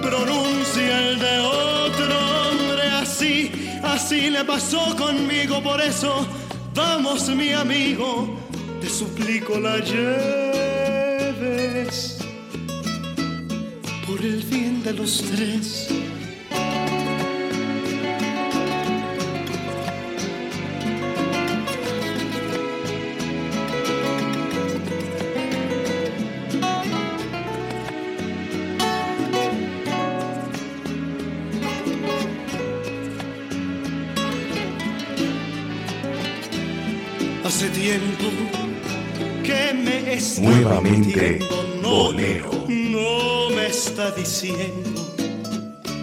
[0.02, 2.90] pronuncia el de otro hombre.
[3.04, 3.52] Así,
[3.84, 6.26] así le pasó conmigo, por eso
[6.74, 8.40] vamos mi amigo,
[8.82, 10.43] te suplico la lleves
[14.24, 15.88] por el bien de los tres.
[37.44, 38.30] Hace tiempo
[39.44, 41.40] que me Nuevamente,
[41.84, 42.63] bolero.
[43.96, 45.16] Me está diciendo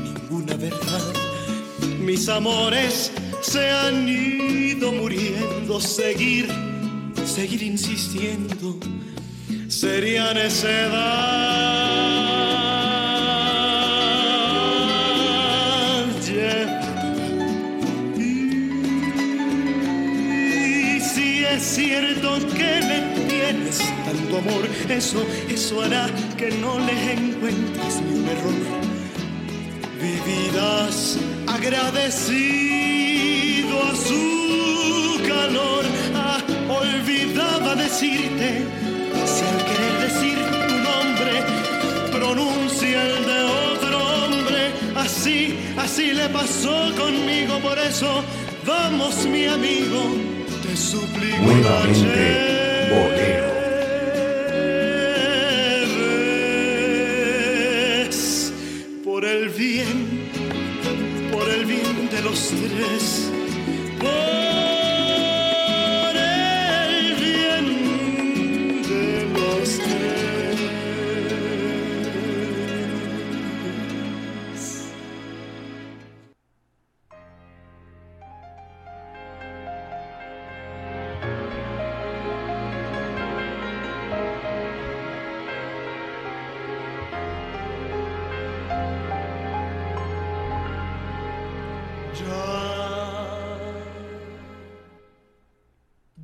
[0.04, 1.02] ninguna verdad.
[1.98, 3.10] Mis amores
[3.42, 6.48] se han ido muriendo, seguir,
[7.24, 8.78] seguir insistiendo
[9.68, 11.40] sería necedad.
[18.16, 18.20] Y
[21.00, 26.08] si es cierto que le tienes tanto amor, eso, eso hará
[26.40, 28.54] que no le encuentres ni un error.
[30.00, 32.22] Vivirás agradecido
[33.82, 35.84] a su calor.
[36.14, 36.40] Ah,
[36.82, 38.48] olvidaba decirte,
[39.32, 41.32] si al querer decir tu nombre,
[42.10, 43.40] pronuncia el de
[43.74, 44.62] otro hombre.
[44.96, 48.24] Así, así le pasó conmigo, por eso,
[48.66, 50.00] vamos mi amigo,
[50.62, 51.42] te suplico.
[51.42, 53.49] Nuevamente, bolero.
[59.60, 60.08] Bien,
[61.30, 63.30] por el bien de los tres,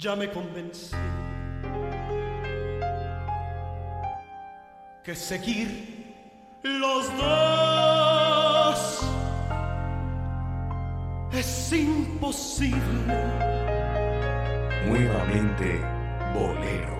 [0.07, 0.95] ya me convencí
[5.03, 6.15] que seguir
[6.63, 9.03] los dos
[11.33, 12.81] es imposible.
[14.87, 15.81] Nuevamente,
[16.33, 16.95] bolero.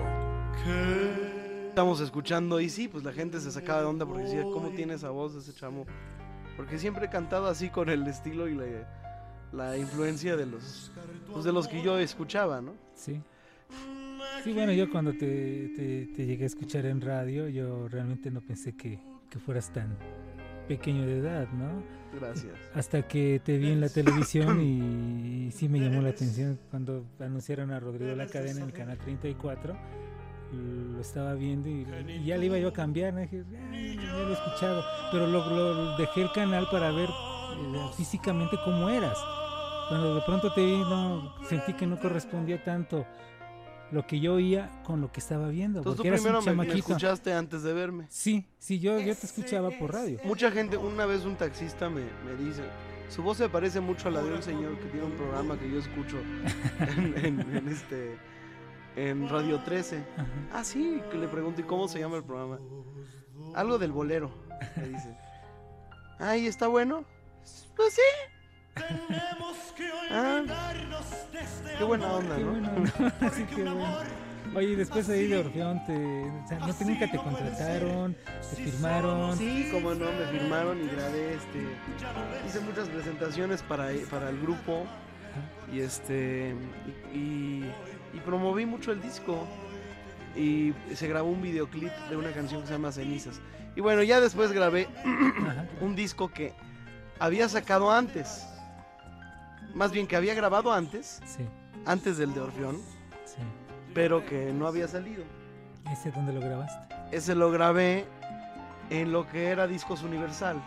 [1.69, 4.95] Estamos escuchando y sí, pues la gente se sacaba de onda porque decía, ¿cómo tiene
[4.95, 5.85] esa voz ese chamo?
[6.57, 8.65] Porque siempre he cantado así con el estilo y la,
[9.53, 10.91] la influencia de los,
[11.31, 12.86] pues de los que yo escuchaba, ¿no?
[12.97, 13.21] Sí.
[14.43, 18.41] Sí, bueno, yo cuando te, te- te llegué a escuchar en radio, yo realmente no
[18.41, 19.95] pensé que, que fueras tan
[20.67, 21.83] pequeño de edad, ¿no?
[22.19, 22.53] Gracias.
[22.73, 27.71] Hasta que te vi en la televisión y, sí me llamó la atención cuando anunciaron
[27.71, 29.75] a Rodrigo La Cadena en el canal 34.
[30.93, 33.19] Lo estaba viendo y, y ya le iba yo a cambiar, ¿no?
[33.19, 34.83] Dije, "Ay, ya lo he escuchado.
[35.11, 39.17] Pero lo, lo- dejé el canal para ver eh, físicamente cómo eras.
[39.89, 43.05] Cuando de pronto te vi, no, sentí que no correspondía tanto
[43.91, 45.79] lo que yo oía con lo que estaba viendo.
[45.79, 48.05] Entonces tú porque eras un primero me- escuchaste antes de verme.
[48.09, 50.19] Sí, sí, yo, yo te escuchaba por radio.
[50.25, 52.63] Mucha gente, una vez un taxista me, me dice,
[53.07, 55.71] su voz se parece mucho a la de un señor que tiene un programa que
[55.71, 56.17] yo escucho
[56.79, 58.17] en, en- en este
[58.97, 60.03] en Radio 13.
[60.51, 62.59] Ah, sí, que le pregunté cómo se llama el programa.
[63.55, 64.31] Algo del bolero,
[64.75, 65.15] me dice.
[66.19, 67.05] Ay, ¿está bueno?
[67.75, 68.01] Pues sí.
[70.09, 70.41] Ah,
[71.77, 72.51] qué buena onda, Qué ¿no?
[72.51, 72.71] bueno,
[73.21, 73.27] ¿no?
[73.27, 73.97] Así que bueno.
[74.55, 78.15] Oye, después ahí de Orfeón, te, o sea, no te, nunca te contrataron,
[78.49, 79.37] te firmaron.
[79.37, 81.67] Sí, como no, me firmaron y grabé, este,
[82.47, 84.85] hice muchas presentaciones para, para el grupo
[85.71, 86.55] y este,
[87.13, 87.71] y, y-
[88.13, 89.45] y promoví mucho el disco
[90.35, 93.41] y se grabó un videoclip de una canción que se llama Cenizas.
[93.75, 94.87] Y bueno, ya después grabé
[95.81, 96.53] un disco que
[97.19, 98.47] había sacado antes,
[99.75, 101.45] más bien que había grabado antes, Sí,
[101.85, 102.77] antes del de Orfeón,
[103.25, 103.41] sí.
[103.93, 105.23] pero que no había salido.
[105.91, 106.95] ¿Ese dónde lo grabaste?
[107.11, 108.05] Ese lo grabé
[108.89, 110.61] en lo que era Discos Universal.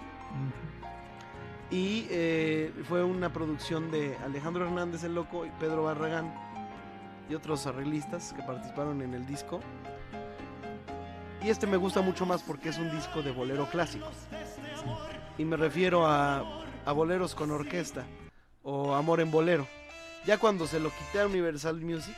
[1.70, 6.32] Y eh, fue una producción de Alejandro Hernández el Loco y Pedro Barragán
[7.28, 9.60] y otros arreglistas que participaron en el disco.
[11.42, 14.06] Y este me gusta mucho más porque es un disco de bolero clásico.
[15.38, 18.04] Y me refiero a, a boleros con orquesta
[18.62, 19.66] o Amor en Bolero.
[20.26, 22.16] Ya cuando se lo quité a Universal Music,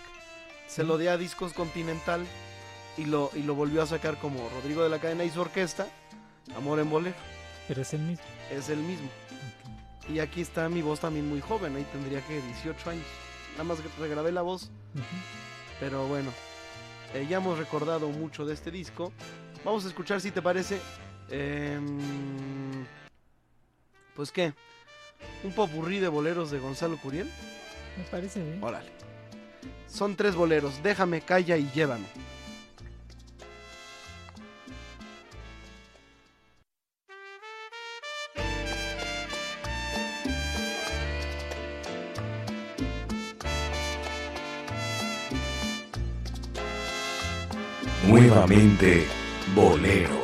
[0.66, 2.26] se lo di a Discos Continental
[2.97, 5.86] y lo, y lo volvió a sacar como Rodrigo de la Cadena y su orquesta,
[6.57, 7.16] Amor en Bolero.
[7.68, 8.24] Pero es el mismo.
[8.51, 9.09] Es el mismo.
[10.09, 13.07] Y aquí está mi voz también muy joven, ahí tendría que 18 años.
[13.53, 14.70] Nada más regrabé la voz.
[15.78, 16.30] Pero bueno,
[17.14, 19.12] eh, ya hemos recordado mucho de este disco.
[19.64, 20.80] Vamos a escuchar si te parece.
[21.30, 22.84] em,
[24.14, 24.53] pues qué,
[25.44, 27.30] un popurrí de boleros de Gonzalo Curiel.
[27.96, 28.62] Me parece bien.
[28.62, 28.90] Órale.
[29.86, 32.06] Son tres boleros, déjame, calla y llévame.
[48.06, 49.06] Nuevamente,
[49.54, 50.21] Bolero.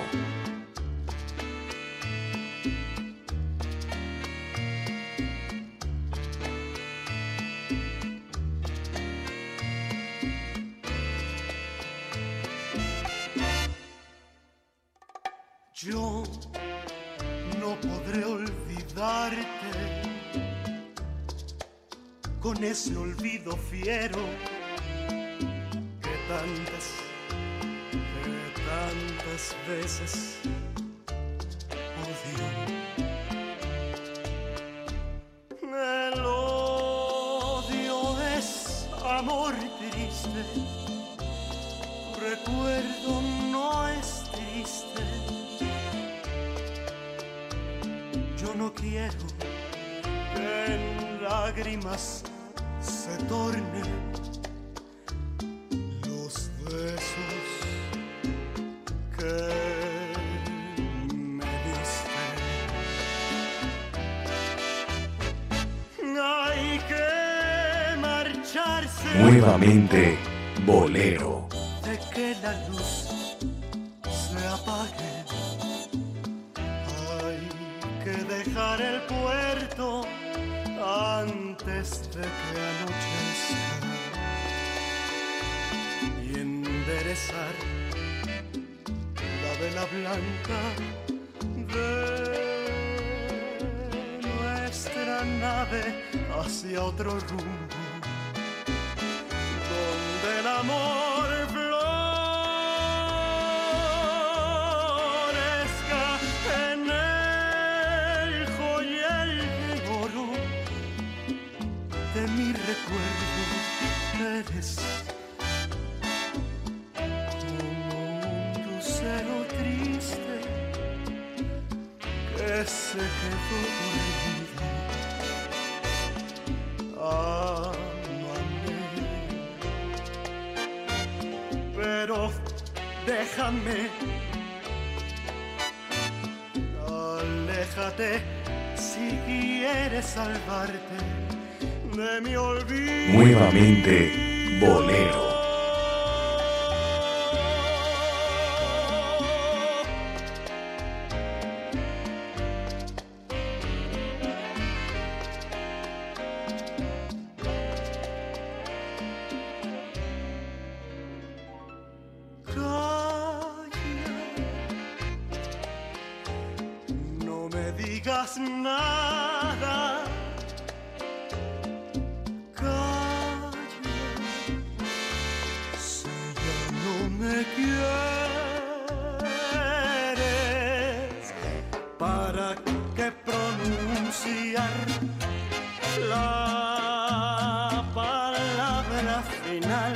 [188.99, 189.95] Palabra final.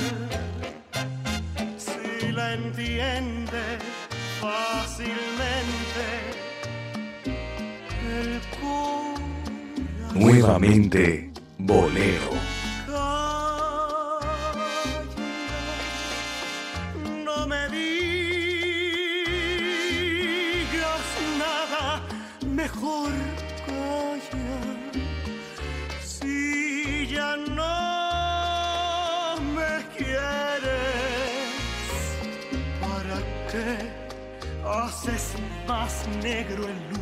[1.77, 3.63] Si la entiende
[4.39, 6.05] fácilmente,
[8.17, 8.41] el
[10.13, 12.31] Nuevamente bolero.
[35.83, 36.92] Más negro el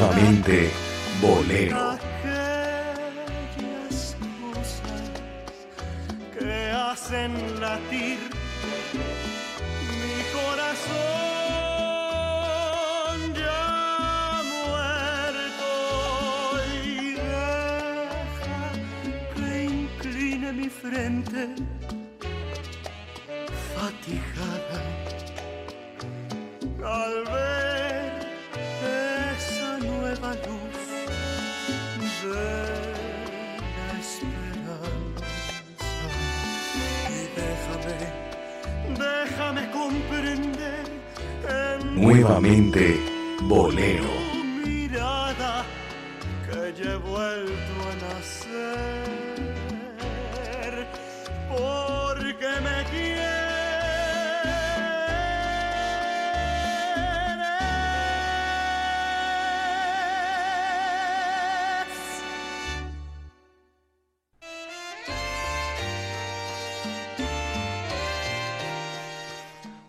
[0.00, 0.70] Nuevamente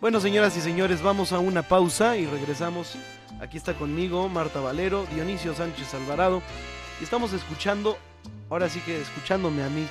[0.02, 2.96] Bueno, señoras y señores, vamos a una pausa y regresamos.
[3.40, 6.42] Aquí está conmigo Marta Valero, Dionisio Sánchez Alvarado.
[7.00, 7.98] Y estamos escuchando,
[8.50, 9.86] ahora sí que escuchándome a mí.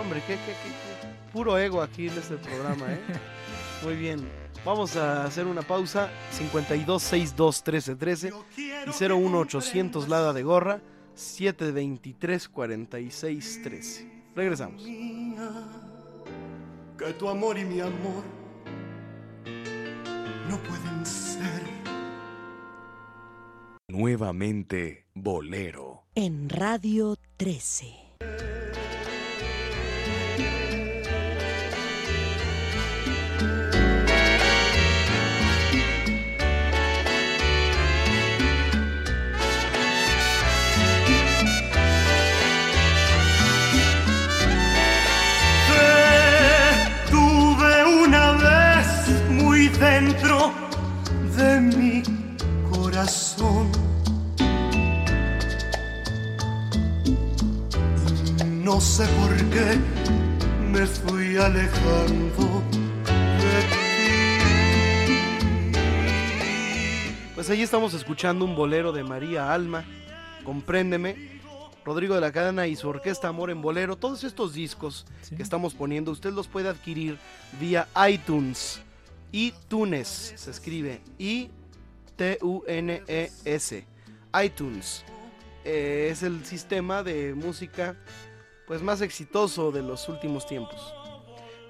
[0.00, 0.52] Hombre, qué, qué, qué-
[1.02, 3.00] qué puro ego aquí en este programa, ¿eh?
[3.84, 4.26] Muy bien.
[4.64, 6.08] Vamos a hacer una pausa.
[6.32, 10.80] 52 62 13 13 y 01800 Lada de Gorra
[11.14, 14.10] 723 46 13.
[14.36, 14.82] Regresamos.
[16.98, 18.22] que tu amor y mi amor
[20.48, 21.62] no pueden ser.
[23.88, 26.04] Nuevamente bolero.
[26.14, 28.06] En Radio 13.
[53.06, 53.70] Corazón.
[58.64, 59.78] No sé por qué
[60.72, 62.62] me fui alejando
[63.04, 63.76] de
[67.34, 69.84] Pues ahí estamos escuchando un bolero de María Alma,
[70.42, 71.40] Compréndeme,
[71.84, 73.94] Rodrigo de la Cadena y su orquesta Amor en Bolero.
[73.96, 77.18] Todos estos discos que estamos poniendo, usted los puede adquirir
[77.60, 78.80] vía iTunes.
[79.30, 81.00] iTunes se escribe
[82.16, 83.86] I-T-U-N-E-S.
[84.42, 85.04] iTunes.
[85.64, 87.96] Eh, es el sistema de música
[88.66, 90.94] pues más exitoso de los últimos tiempos.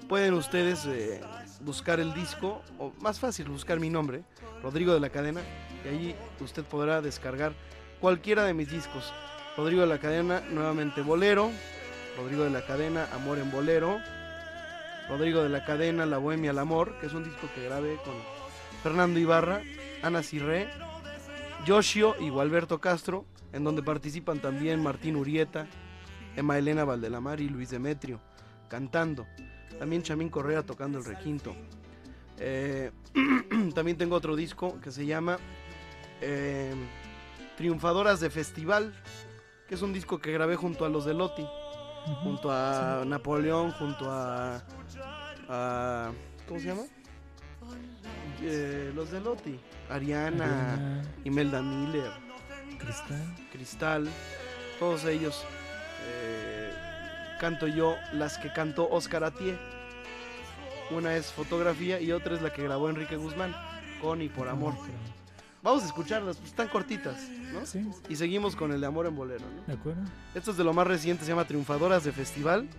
[0.07, 1.21] Pueden ustedes eh,
[1.61, 4.23] buscar el disco, o más fácil, buscar mi nombre,
[4.63, 5.41] Rodrigo de la Cadena,
[5.83, 7.53] y allí usted podrá descargar
[7.99, 9.13] cualquiera de mis discos.
[9.57, 11.51] Rodrigo de la Cadena, nuevamente Bolero,
[12.17, 13.99] Rodrigo de la Cadena, Amor en Bolero,
[15.09, 18.15] Rodrigo de la Cadena, La Bohemia al Amor, que es un disco que grabé con
[18.81, 19.61] Fernando Ibarra,
[20.07, 20.69] Ana Cirré,
[21.65, 25.67] Yoshio y Gualberto Castro, en donde participan también Martín Urieta,
[26.35, 28.21] Emma Elena Valdelamar y Luis Demetrio,
[28.69, 29.25] cantando.
[29.79, 31.55] También Chamín Correa tocando el requinto.
[32.39, 32.91] Eh,
[33.75, 35.37] también tengo otro disco que se llama
[36.21, 36.73] eh,
[37.57, 38.93] Triunfadoras de Festival,
[39.67, 41.45] que es un disco que grabé junto a los de Loti,
[42.23, 44.63] junto a Napoleón, junto a,
[45.49, 46.11] a-
[46.47, 46.83] ¿Cómo se llama?
[48.41, 49.59] Eh, los de Loti.
[49.89, 51.03] Ariana, Ariana.
[51.23, 52.11] Imelda Miller,
[52.77, 53.35] Cristal.
[53.51, 54.09] Cristal,
[54.79, 55.43] todos ellos.
[56.09, 56.71] eh,
[57.39, 59.57] canto yo las que cantó Oscar Atié.
[60.89, 63.53] Una es fotografía y otra es la que grabó Enrique Guzmán,
[64.01, 64.73] con y por amor.
[65.61, 67.65] Vamos a escucharlas, pues están cortitas, ¿no?
[67.65, 67.85] Sí.
[68.07, 69.63] Y seguimos con el de amor en bolero, ¿no?
[69.63, 70.01] ¿De acuerdo?
[70.33, 72.69] Esto es de lo más reciente, se llama Triunfadoras de Festival.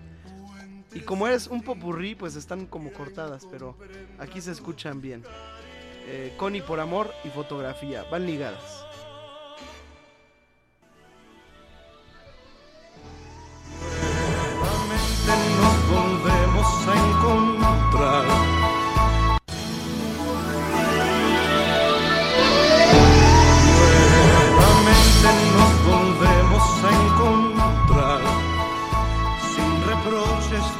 [0.94, 3.76] Y como es un popurrí, pues están como cortadas, pero
[4.18, 5.22] aquí se escuchan bien.
[6.06, 8.87] Eh, Connie por amor y fotografía, van ligadas.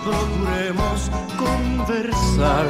[0.08, 2.66] Procuremos conversar.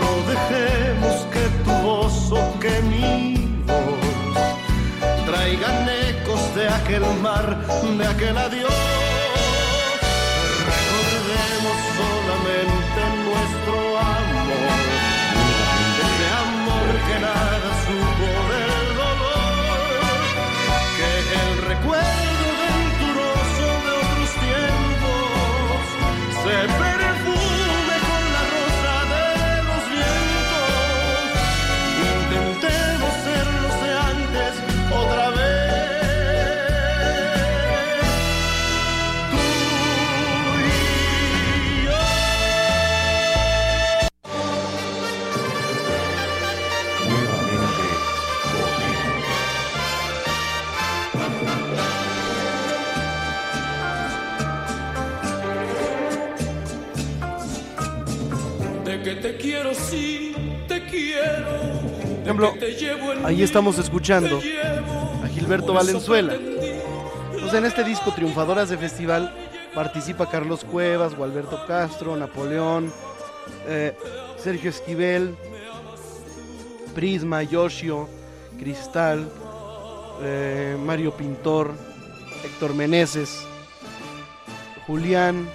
[0.00, 7.46] No dejemos que tu voz o que mi voz traigan ecos de aquel mar,
[7.98, 8.97] de aquel adiós.
[59.48, 60.34] Quiero, sí,
[60.66, 61.46] te quiero.
[61.48, 62.54] Por ejemplo,
[63.24, 64.40] ahí estamos escuchando
[65.24, 66.34] a Gilberto Valenzuela.
[67.32, 69.34] Pues en este disco Triunfadoras de Festival
[69.74, 72.92] participa Carlos Cuevas, Gualberto Castro, Napoleón,
[73.66, 73.96] eh,
[74.36, 75.34] Sergio Esquivel,
[76.94, 78.06] Prisma, Yoshio,
[78.58, 79.26] Cristal,
[80.22, 81.72] eh, Mario Pintor,
[82.44, 83.46] Héctor Meneses,
[84.86, 85.48] Julián,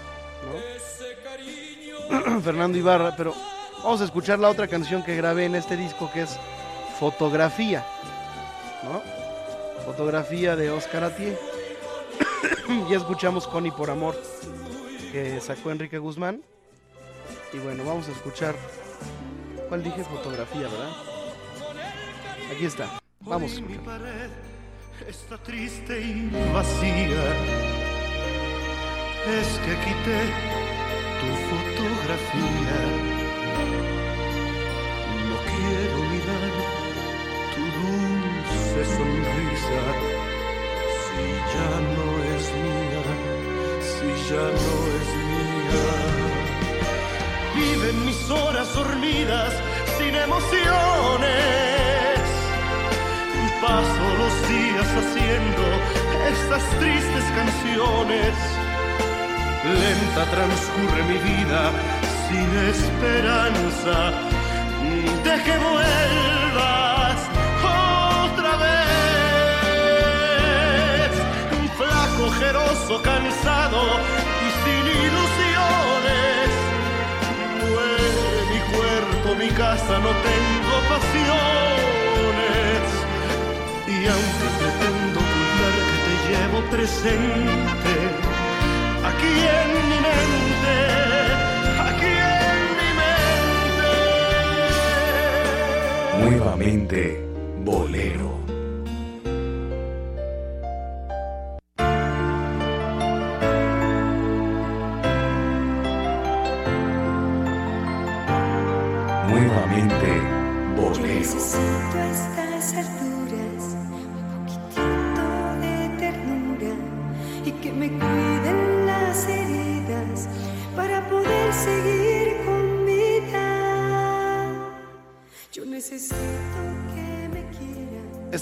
[2.09, 2.41] ¿no?
[2.41, 3.52] Fernando Ibarra, pero
[3.83, 6.39] vamos a escuchar la otra canción que grabé en este disco que es
[6.99, 7.85] Fotografía,
[8.83, 9.01] ¿no?
[9.85, 11.37] Fotografía de Oscar Atié.
[12.89, 14.15] ya escuchamos Connie por Amor,
[15.11, 16.41] que sacó Enrique Guzmán.
[17.51, 18.55] Y bueno, vamos a escuchar.
[19.67, 20.03] ¿Cuál dije?
[20.03, 20.91] Fotografía, ¿verdad?
[22.55, 22.99] Aquí está.
[23.19, 24.29] Vamos mi pared
[25.07, 27.23] está triste y vacía.
[29.27, 30.19] Es que quité
[31.19, 33.12] tu fotografía.
[41.03, 43.05] Si ya no es mía,
[43.91, 45.87] si ya no es mía.
[47.55, 49.51] Viven mis horas dormidas
[49.97, 51.53] sin emociones.
[53.61, 55.63] Paso los días haciendo
[56.33, 58.33] estas tristes canciones.
[59.63, 61.71] Lenta transcurre mi vida
[62.27, 64.11] sin esperanza
[65.23, 66.72] de que vuelvas
[72.35, 73.81] ojeroso, cansado
[74.45, 76.49] y sin ilusiones.
[77.59, 82.81] Muere mi cuerpo, mi casa, no tengo pasiones.
[83.87, 87.93] Y aunque pretendo ocultar que te llevo presente,
[89.09, 90.75] aquí en mi mente,
[91.89, 92.13] aquí
[92.45, 93.91] en mi mente.
[96.21, 96.99] Nuevamente,
[97.63, 98.42] Bolero.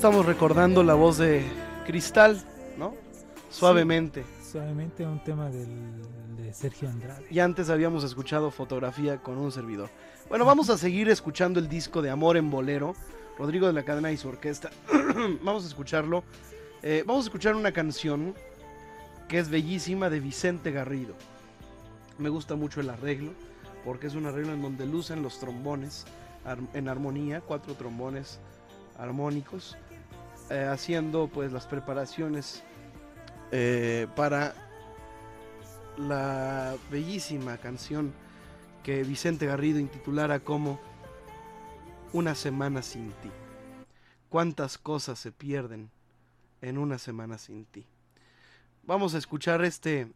[0.02, 1.46] Estamos recordando la voz de
[1.86, 2.42] Cristal,
[2.76, 2.96] ¿no?
[3.52, 4.26] Suavemente.
[4.52, 5.70] Suavemente un tema del,
[6.38, 7.24] de Sergio Andrade.
[7.30, 9.92] Y antes habíamos escuchado fotografía con un servidor.
[10.28, 12.96] Bueno, vamos a seguir escuchando el disco de Amor en Bolero.
[13.38, 14.72] Rodrigo de la Cadena y su orquesta.
[15.44, 16.24] vamos a escucharlo.
[16.82, 18.34] Eh, vamos a escuchar una canción
[19.28, 21.14] que es bellísima de Vicente Garrido.
[22.18, 23.34] Me gusta mucho el arreglo,
[23.86, 26.08] porque es un arreglo en donde lucen los trombones
[26.74, 28.40] en armonía, cuatro trombones
[28.98, 29.78] armónicos,
[30.52, 32.62] eh, haciendo pues las preparaciones
[33.52, 34.54] eh, para
[35.98, 38.12] la bellísima canción
[38.84, 40.78] que Vicente Garrido intitulara como
[42.12, 43.32] Una semana sin ti.
[44.28, 45.90] ¿Cuántas cosas se pierden
[46.62, 47.86] en una semana sin ti?
[48.84, 50.12] Vamos a escuchar este,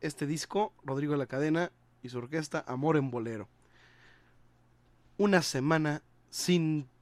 [0.00, 1.70] este disco, Rodrigo de la Cadena
[2.02, 3.46] y su orquesta Amor en Bolero.
[5.18, 6.95] Una semana sin ti.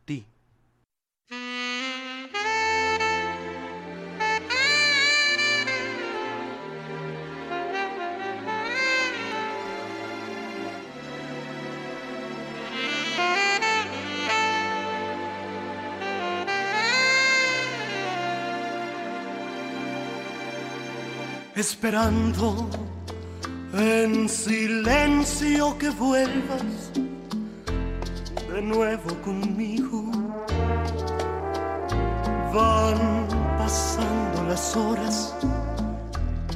[21.57, 22.69] Esperando
[23.75, 26.91] en silencio que vuelvas
[28.53, 30.11] de nuevo conmigo.
[32.53, 33.27] Van
[33.59, 35.37] pasando las horas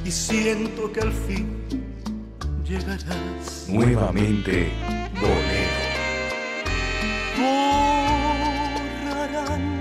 [0.05, 1.47] y siento que al fin
[2.63, 3.67] llegarás.
[3.67, 4.71] Nuevamente,
[5.15, 5.89] bolero.
[9.07, 9.79] Borrarán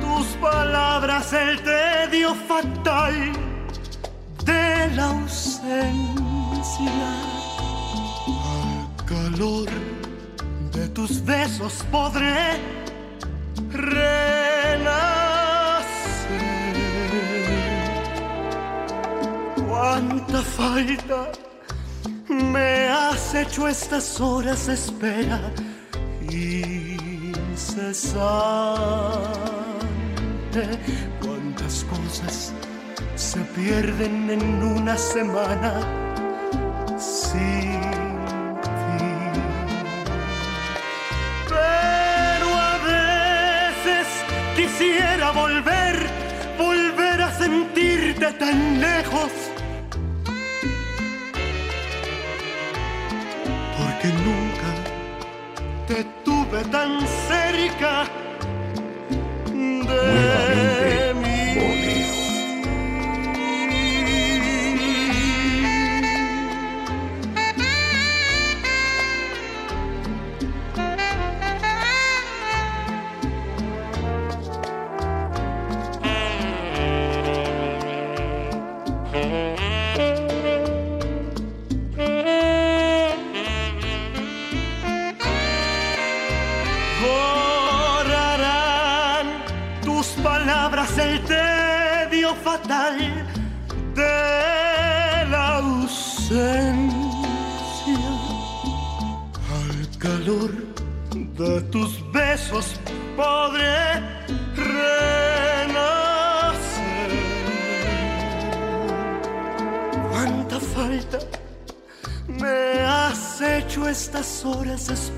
[0.00, 3.01] tus palabras el tedio fatal
[4.96, 6.90] la ausencia.
[8.26, 9.68] Al calor
[10.72, 12.58] de tus besos podré
[13.70, 14.02] renacer.
[19.68, 21.32] Cuánta falta
[22.28, 25.40] me has hecho estas horas de espera
[26.30, 27.82] incesante.
[31.20, 32.52] Cuántas cosas
[33.32, 35.72] se pierden en una semana
[36.98, 37.80] sin
[38.98, 39.12] ti.
[41.48, 44.06] Pero a veces
[44.54, 45.96] quisiera volver,
[46.58, 49.32] volver a sentirte tan lejos.
[53.78, 54.70] Porque nunca
[55.88, 58.04] te tuve tan cerca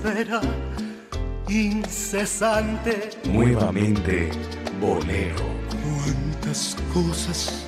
[0.05, 0.41] espera
[1.49, 3.09] incesante.
[3.25, 4.29] Nuevamente,
[4.79, 5.43] bolero.
[5.83, 7.65] Cuántas cosas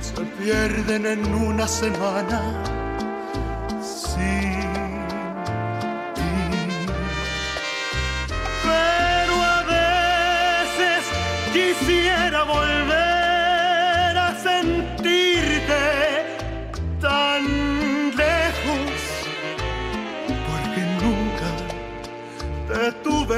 [0.00, 2.77] se pierden en una semana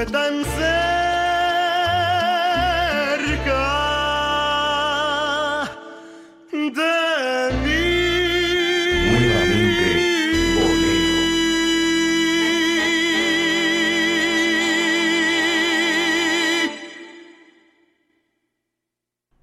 [0.07, 0.81] tan cerca
[6.51, 7.83] de mí.
[9.11, 9.89] Nuevamente,
[10.55, 11.21] bolero.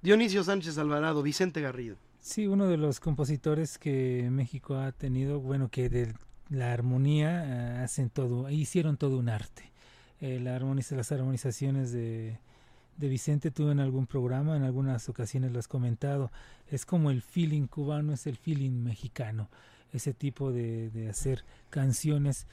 [0.02, 1.96] Dionisio Sánchez Alvarado, Vicente Garrido.
[2.20, 6.14] Sí, uno de los compositores que México ha tenido, bueno, que de
[6.50, 9.67] la armonía eh, hacen todo, hicieron todo un arte.
[10.20, 12.38] Eh, la las armonizaciones de,
[12.96, 16.30] de Vicente tuve en algún programa, en algunas ocasiones lo has comentado.
[16.70, 19.48] Es como el feeling cubano, es el feeling mexicano.
[19.92, 22.46] Ese tipo de, de hacer canciones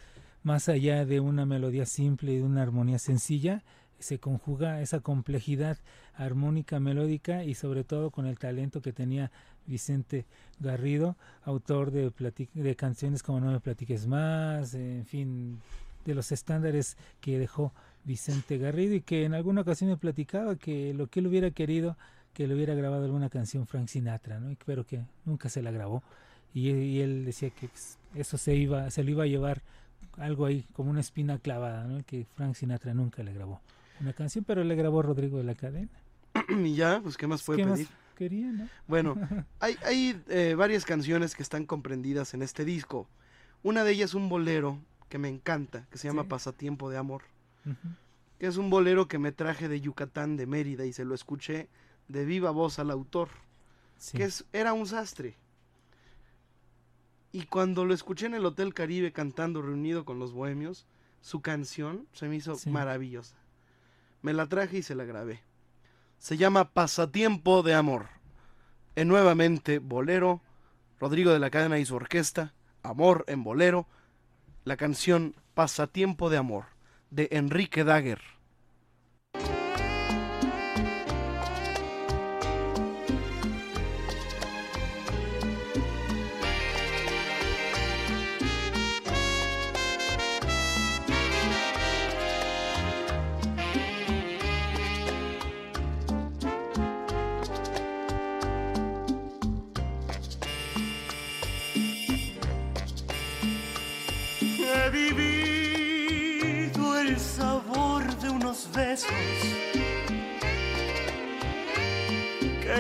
[0.44, 3.64] más allá de una melodía simple y de una armonía sencilla,
[4.00, 5.78] se conjuga esa complejidad
[6.14, 9.32] armónica, melódica y sobre todo con el talento que tenía
[9.66, 10.26] Vicente
[10.60, 12.12] Garrido, autor de,
[12.54, 15.60] de canciones como No me platiques más, en fin,
[16.06, 20.94] de los estándares que dejó Vicente Garrido y que en alguna ocasión me platicaba que
[20.94, 21.98] lo que él hubiera querido
[22.34, 24.56] que le hubiera grabado alguna canción Frank Sinatra, ¿no?
[24.66, 26.04] Pero que nunca se la grabó
[26.54, 29.62] y, y él decía que pues, eso se iba se lo iba a llevar
[30.18, 32.04] algo ahí, como una espina clavada, ¿no?
[32.06, 33.62] Que Frank Sinatra nunca le grabó
[34.00, 35.90] una canción, pero le grabó Rodrigo de la Cadena.
[36.50, 37.90] y ya, pues qué más puede ¿Qué más pedir.
[38.16, 38.68] quería, no?
[38.88, 39.16] Bueno,
[39.60, 43.08] hay, hay eh, varias canciones que están comprendidas en este disco.
[43.64, 44.80] Una de ellas un bolero
[45.10, 46.30] que me encanta, que se llama Sí.
[46.30, 47.24] Pasatiempo de Amor.
[48.40, 51.70] Que es un bolero que me traje de Yucatán, de Mérida, y se lo escuché
[52.08, 53.30] de viva voz al autor.
[53.98, 54.18] Sí.
[54.18, 55.36] Que es, era un sastre.
[57.32, 60.86] Y cuando lo escuché en el Hotel Caribe cantando reunido con los bohemios,
[61.22, 62.70] su canción se me hizo Sí.
[62.70, 63.36] maravillosa.
[64.22, 65.42] Me la traje y se la grabé.
[66.18, 68.08] Se llama Pasatiempo de Amor.
[68.96, 70.42] En nuevamente Bolero,
[71.00, 72.54] Rodrigo de la Cadena y su orquesta,
[72.84, 73.88] Amor en Bolero,
[74.66, 76.66] la canción Pasatiempo de Amor,
[77.12, 78.20] de Enrique Dagger.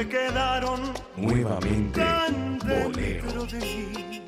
[0.05, 2.91] Que quedaron Nuevamente tan bolero.
[2.93, 4.23] dentro de mí.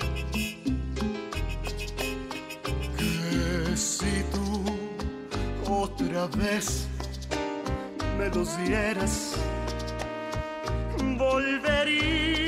[2.97, 4.63] Que si tú
[5.71, 6.87] otra vez
[8.17, 9.35] me los dieras,
[11.17, 12.46] volvería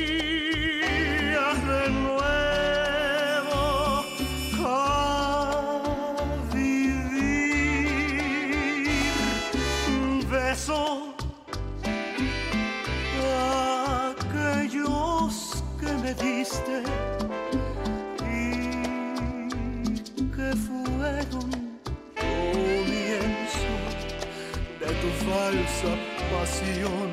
[25.49, 25.93] falsa
[26.31, 27.11] pasión.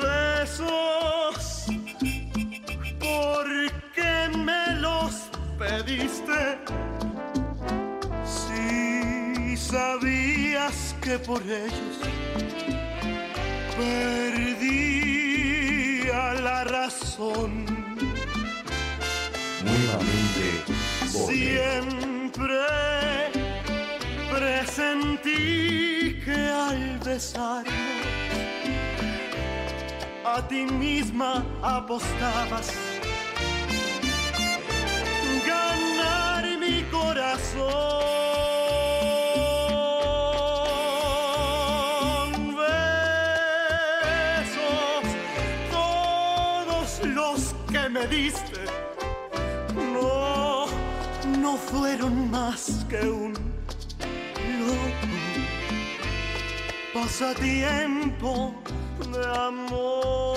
[0.00, 1.66] Besos
[3.00, 5.14] porque me los
[5.58, 6.42] pediste
[8.24, 11.98] si sabías que por ellos
[13.76, 14.74] perdía
[16.34, 17.50] la razón.
[19.64, 20.46] Nuevamente.
[21.08, 21.97] Siempre
[30.24, 32.68] a ti misma apostabas.
[35.46, 37.64] Ganar mi corazón.
[42.60, 43.46] Besos,
[45.70, 48.60] todos los que me diste.
[49.94, 50.66] No,
[51.40, 53.47] no fueron más que un
[57.00, 58.54] pasatiempo
[59.12, 60.27] de amor.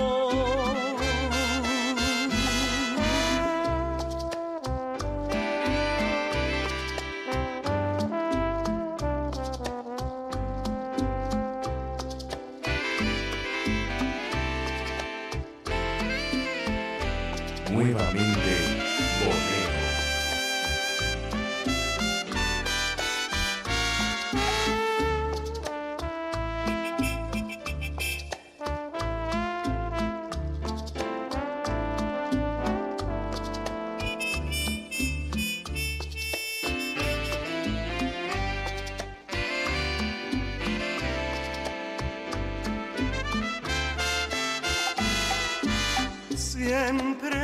[46.71, 47.39] Siempre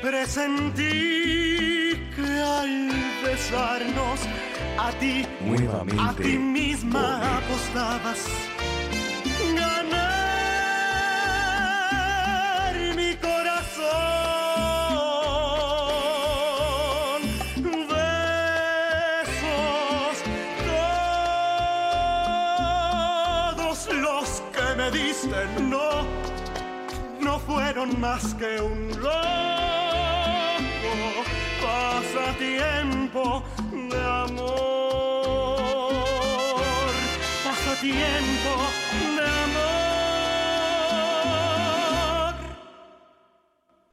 [0.00, 2.28] presentí que
[2.58, 2.72] al
[3.22, 4.20] besarnos
[4.78, 7.36] a ti, Nuevamente a ti misma bolero.
[7.36, 8.20] apostabas
[11.96, 13.10] ganar mi
[16.36, 17.20] corazón.
[19.26, 20.16] Besos,
[23.56, 25.85] todos los que me diste no
[27.76, 29.12] fueron más que un loco
[31.62, 35.22] pasatiempo de amor.
[37.44, 38.52] Pasatiempo
[39.16, 39.76] de amor.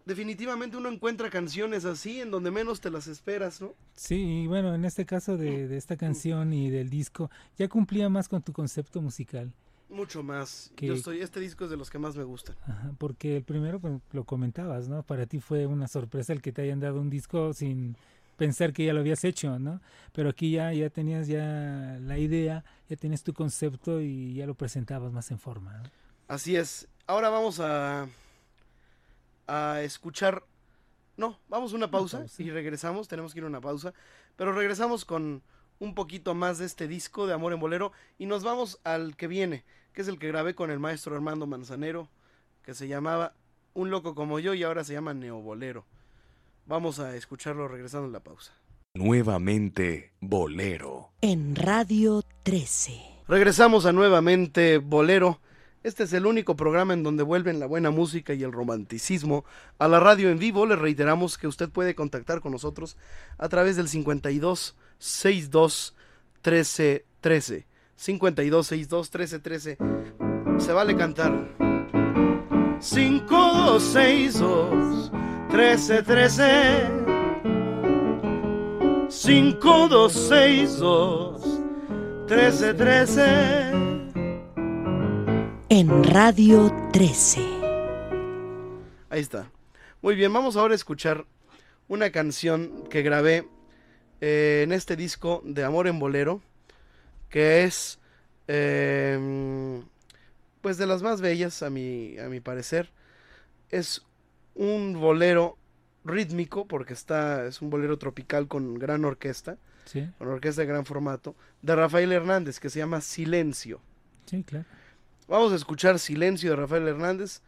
[0.06, 3.76] Definitivamente uno encuentra canciones así en donde menos te las esperas, ¿no?
[3.96, 8.08] Sí, y bueno, en este caso de, de esta canción y del disco, ya cumplía
[8.08, 9.52] más con tu concepto musical.
[9.94, 10.72] Mucho más.
[10.76, 12.56] Que- Yo estoy, este disco es de los que más me gustan.
[12.64, 15.04] Ajá, porque el primero pues, lo comentabas, ¿no?
[15.04, 17.96] Para ti fue una sorpresa el que te hayan dado un disco sin
[18.36, 19.80] pensar que ya lo habías hecho, ¿no?
[20.12, 24.56] Pero aquí ya, ya tenías ya la idea, ya tenías tu concepto y ya lo
[24.56, 25.78] presentabas más en forma.
[25.78, 25.84] ¿no?
[26.28, 26.88] Así es.
[27.06, 28.08] Ahora vamos a,
[29.48, 30.44] a escuchar.
[31.18, 32.41] No, vamos a una pausa, pausa.
[32.41, 33.08] y regresamos.
[33.08, 33.94] Tenemos que ir a una pausa.
[34.36, 35.44] Pero regresamos con
[35.80, 37.91] un poquito más de este disco de Amor en Bolero.
[38.18, 39.64] Y nos vamos al que viene,
[39.94, 42.10] que es el que grabé con el maestro Armando Manzanero,
[42.64, 43.34] que se llamaba
[43.74, 45.86] Un Loco como yo y ahora se llama Neobolero.
[46.66, 48.54] Vamos a escucharlo regresando a la pausa.
[48.96, 51.12] Nuevamente Bolero.
[51.22, 53.02] En Radio 13.
[53.28, 55.39] Regresamos a nuevamente Bolero.
[55.84, 59.44] Este es el único programa en donde vuelven la buena música y el romanticismo
[59.80, 60.66] a la radio en vivo.
[60.66, 62.98] Le reiteramos que usted puede contactar con nosotros
[63.38, 65.96] a través del 52 62
[66.41, 67.72] 13 13.
[68.04, 69.78] 52 62 13 13.
[70.58, 71.47] Se vale cantar.
[72.82, 75.10] 5262
[75.49, 76.43] 13 13.
[79.08, 81.62] 5262
[82.28, 83.72] 13 13.
[85.70, 87.39] En Radio 13.
[89.10, 89.49] Ahí está.
[90.01, 91.26] Muy bien, vamos ahora a escuchar
[91.88, 93.47] una canción que grabé
[94.20, 96.41] eh, en este disco de Amor en Bolero,
[97.34, 97.98] que es
[98.48, 99.82] eh,
[100.62, 102.92] pues de las más bellas a mi, a mi parecer.
[103.72, 104.04] Es
[104.54, 105.58] un bolero
[106.06, 110.86] rítmico, porque está, es un bolero tropical con gran orquesta, Sí, con orquesta de gran
[110.86, 113.82] formato, de Rafael Hernández, que se llama Silencio.
[114.28, 114.66] sí, claro.
[115.28, 117.42] Vamos a escuchar Silencio de Rafael Hernández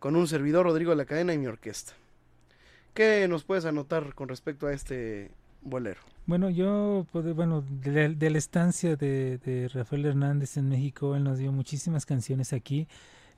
[0.00, 1.92] con un servidor Rodrigo de la Cadena y mi orquesta.
[2.92, 5.30] ¿Qué nos puedes anotar con respecto a este
[5.62, 6.00] bolero?
[6.28, 11.38] Bueno, yo, pues, bueno, de, la- estancia de, de Rafael Hernández en México, él nos
[11.38, 12.86] dio muchísimas canciones aquí.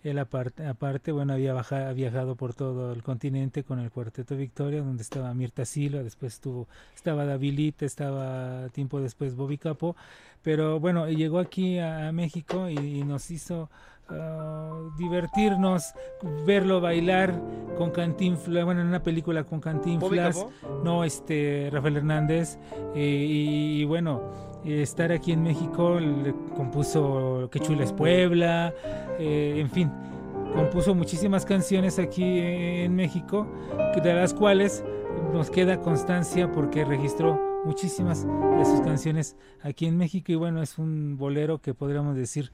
[0.04, 1.54] Él aparte, aparte bueno, había
[1.94, 6.68] viajado por todo el continente con el Cuarteto Victoria, donde estaba Mirta Silva, después estuvo,
[6.96, 9.96] estaba Davilita, estaba tiempo después Bobby Capo,
[10.42, 13.70] pero bueno, llegó aquí a, a México y nos hizo
[14.12, 15.92] ah, divertirnos,
[16.46, 17.40] verlo bailar
[17.76, 20.46] con Cantinflas, bueno, en una película con Cantinflas,
[20.84, 22.58] no, este, Rafael Hernández,
[22.94, 24.22] eh, y, y bueno,
[24.64, 28.74] estar aquí en México, le compuso Que chula es Puebla,
[29.18, 29.90] eh, en fin,
[30.54, 33.46] compuso muchísimas canciones aquí en México,
[34.02, 34.84] de las cuales
[35.32, 40.32] nos queda constancia porque registró muchísimas de sus canciones aquí en México.
[40.32, 42.52] Y bueno, es un bolero que podríamos decir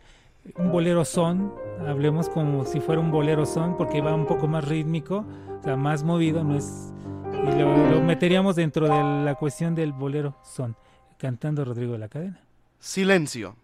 [0.57, 1.53] un bolero son,
[1.87, 5.25] hablemos como si fuera un bolero son porque va un poco más rítmico,
[5.59, 6.93] o sea, más movido, no es
[7.33, 10.77] y lo, lo meteríamos dentro de la cuestión del bolero son,
[11.19, 12.41] cantando Rodrigo de la Cadena.
[12.79, 13.57] Silencio.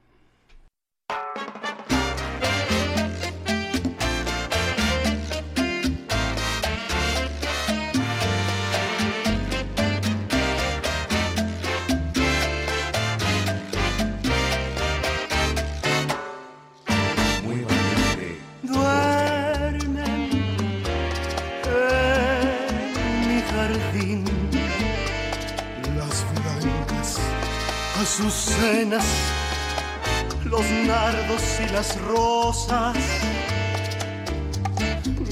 [30.45, 32.97] Los nardos y las rosas.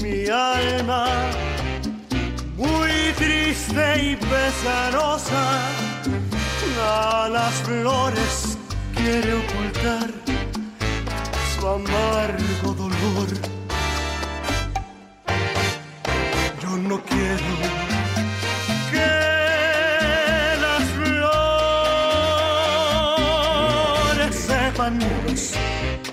[0.01, 1.07] Mi alma
[2.57, 5.61] muy triste y pesarosa
[6.83, 8.57] a las flores
[8.95, 10.09] quiere ocultar
[11.55, 13.27] su amargo dolor.
[16.61, 17.80] Yo no quiero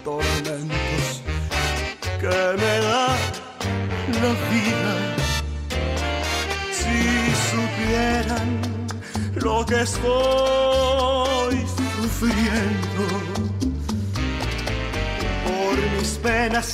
[0.05, 1.23] tormentos
[2.21, 3.09] que me da
[4.21, 4.95] la vida.
[6.73, 6.99] Si
[7.51, 8.49] supieran
[9.37, 11.57] lo que estoy
[12.01, 13.05] sufriendo
[15.47, 16.69] por mis penas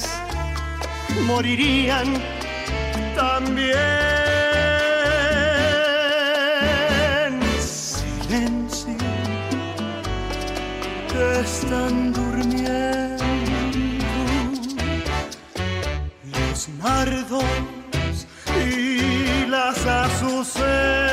[1.26, 2.08] morirían
[3.16, 4.23] también.
[11.64, 13.24] Están durmiendo
[16.32, 17.44] los nardos
[18.60, 21.03] y las azucenas.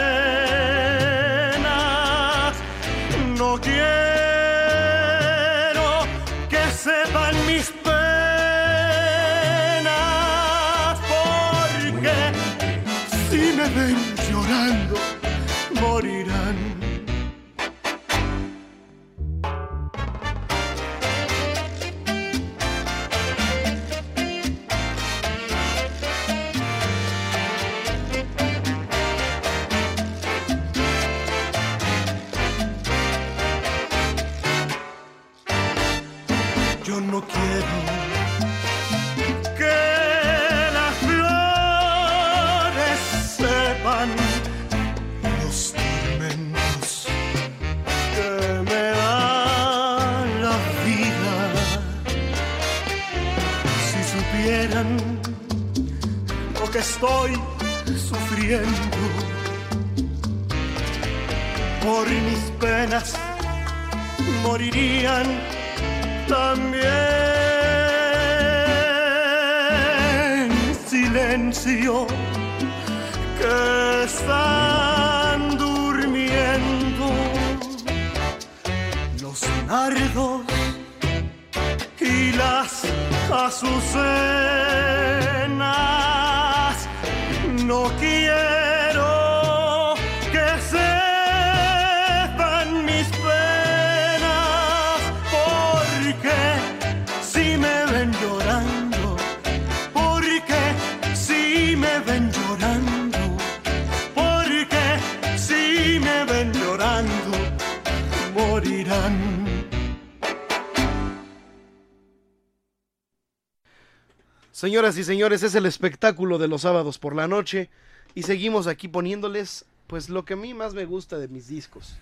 [114.72, 117.69] Señoras y señores, es el espectáculo de los sábados por la noche
[118.15, 121.97] y seguimos aquí poniéndoles pues lo que a mí más me gusta de mis discos.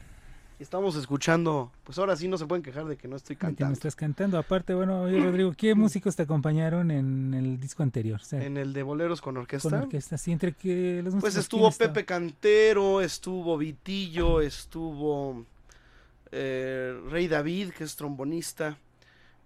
[0.60, 3.50] Estamos escuchando, pues ahora sí no se pueden quejar de que no estoy Que no
[3.50, 3.74] cantando.
[3.74, 4.38] estás cantando.
[4.38, 8.20] Aparte, bueno, oye, Rodrigo, ¿qué músicos te acompañaron en el disco anterior?
[8.22, 9.68] O sea, En el de Boleros con Orquesta.
[9.72, 11.72] con orquesta, sí, entre que los Pues estuvo.
[11.72, 15.44] Pepe Cantero, estuvo Vitillo, estuvo
[16.32, 18.78] eh, Rey David, que es trombonista,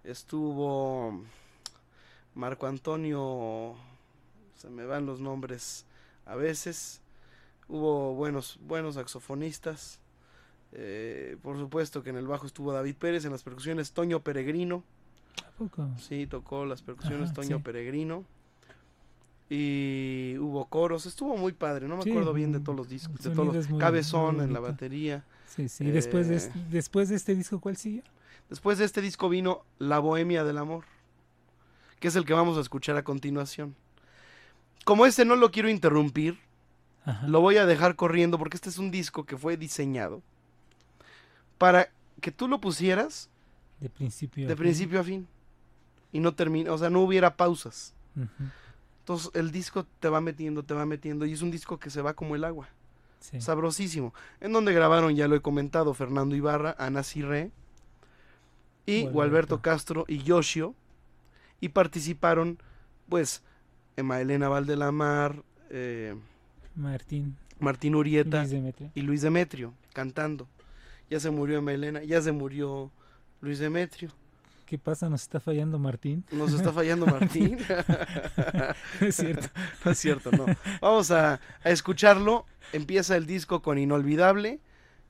[0.04, 1.22] estuvo
[2.34, 3.74] Marco Antonio,
[4.56, 5.84] se me van los nombres
[6.26, 7.00] a veces,
[7.68, 10.00] hubo buenos, buenos saxofonistas,
[10.72, 14.82] eh, por supuesto que en el bajo estuvo David Pérez, en las percusiones Toño Peregrino,
[15.46, 15.88] ¿A poco?
[15.98, 17.62] Sí, tocó las percusiones Ajá, Toño sí.
[17.62, 18.24] Peregrino.
[19.50, 22.88] Y hubo coros, estuvo muy padre, no me Sí, acuerdo bien de mm, todos los
[22.88, 25.24] discos, de todos los- Cabezón en la batería.
[25.46, 25.84] Sí, sí.
[25.84, 28.02] Y después, de, Eh, es- después de este disco, ¿cuál siguió?
[28.48, 30.84] Después de este disco vino La Bohemia del Amor,
[32.04, 33.74] que es el que vamos a escuchar a continuación.
[34.84, 36.38] Como este no lo quiero interrumpir,
[37.06, 37.26] Ajá.
[37.26, 40.20] lo voy a dejar corriendo porque este es un disco que fue diseñado
[41.56, 41.88] para
[42.20, 43.30] que tú lo pusieras
[43.80, 44.44] De principio.
[44.44, 44.56] a fin.
[44.58, 45.26] principio a fin
[46.12, 47.94] y no termina, o sea, no hubiera pausas.
[48.98, 52.02] Entonces el disco te va metiendo, te va metiendo y es un disco que se
[52.02, 52.68] va como el agua.
[53.20, 53.40] Sí.
[53.40, 54.12] Sabrosísimo.
[54.42, 57.50] En donde grabaron, ya lo he comentado, Fernando Ibarra, Ana Cirré
[58.84, 59.06] y.
[59.06, 60.74] Gualberto Castro y Yoshio.
[61.60, 62.58] Y participaron,
[63.08, 63.42] pues,
[63.96, 66.14] Emma Elena Valdelamar, eh,
[66.74, 67.36] Martín.
[67.60, 70.48] Martín Urieta Luis y Luis Demetrio cantando.
[71.08, 72.90] Ya se murió Emma Elena, ya se murió
[73.40, 74.10] Luis Demetrio.
[74.66, 75.08] ¿Qué pasa?
[75.08, 76.24] ¿Nos está fallando Martín?
[76.32, 77.58] Nos está fallando Martín.
[79.00, 79.48] es cierto.
[79.84, 80.46] No es cierto, no.
[80.80, 82.46] Vamos a, a escucharlo.
[82.72, 84.60] Empieza el disco con Inolvidable.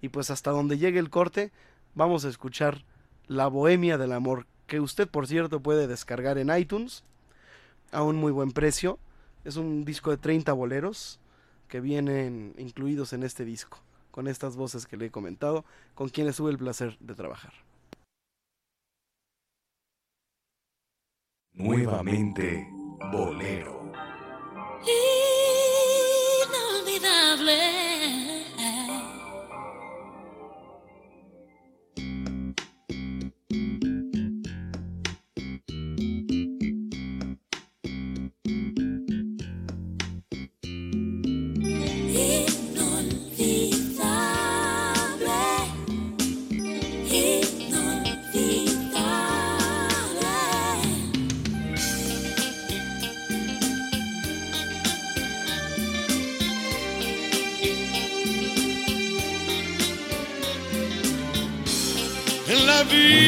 [0.00, 1.50] Y pues hasta donde llegue el corte,
[1.94, 2.84] vamos a escuchar
[3.26, 4.46] La Bohemia del Amor.
[4.66, 7.04] Que usted, por cierto, puede descargar en iTunes.
[7.92, 8.98] A un muy buen precio.
[9.44, 11.20] Es un disco de 30 boleros
[11.68, 13.78] que vienen incluidos en este disco.
[14.10, 15.64] Con estas voces que le he comentado.
[15.94, 17.52] Con quienes tuve el placer de trabajar.
[21.52, 22.66] Nuevamente,
[23.12, 23.92] Bolero.
[26.42, 27.93] Inolvidable.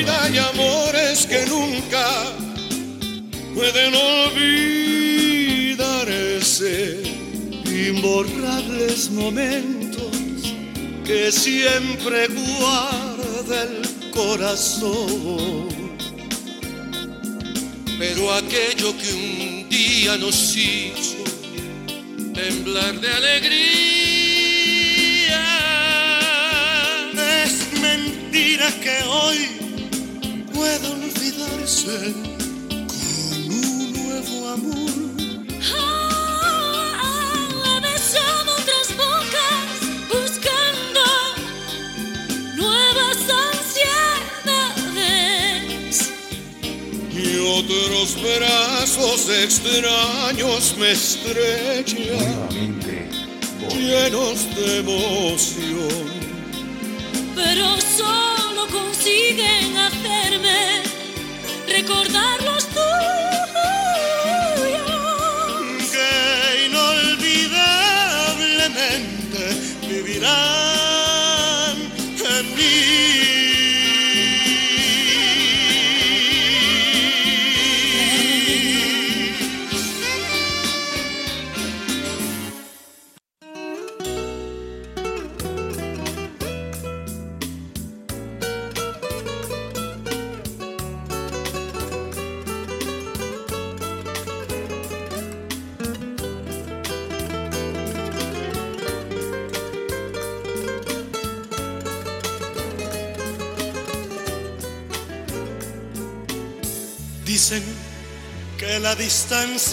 [0.06, 2.32] Vida hay amores que nunca
[3.54, 4.62] pueden olvidarse.
[7.66, 10.54] Imborrables momentos
[11.04, 15.68] que siempre guarda el corazón.
[17.98, 21.16] Pero aquello que un día nos hizo
[22.34, 24.46] temblar de alegría
[27.44, 29.55] es mentira que hoy
[30.56, 32.14] pueda olvidarse
[32.88, 34.96] con un nuevo amor.
[35.76, 36.96] Ah,
[37.66, 39.68] he besado otras bocas
[40.08, 41.04] buscando
[42.56, 43.18] nuevas
[44.64, 45.94] ansiedades.
[47.12, 47.24] Y
[47.58, 52.40] otros brazos extraños me estrechan,
[53.78, 56.06] llenos de emoción.
[57.34, 57.76] pero
[58.56, 60.82] solo consiguen hacerme
[61.68, 62.64] recordar los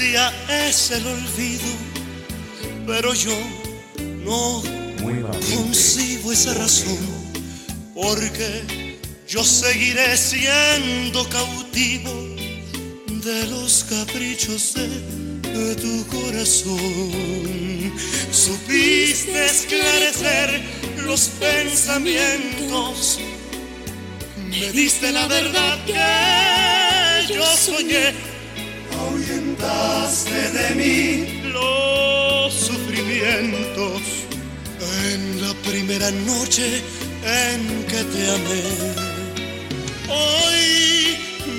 [0.03, 1.63] es el olvido,
[2.85, 3.37] pero yo
[4.25, 4.61] no
[5.55, 6.97] concibo esa razón,
[7.93, 8.97] porque
[9.27, 12.11] yo seguiré siendo cautivo
[13.07, 17.93] de los caprichos de tu corazón.
[18.31, 20.61] Supiste esclarecer
[21.05, 23.19] los pensamientos,
[24.49, 28.13] me diste la verdad que yo soñé,
[30.53, 34.01] de mí los sufrimientos
[35.11, 36.81] en la primera noche
[37.25, 38.63] en que te amé.
[40.09, 41.17] Hoy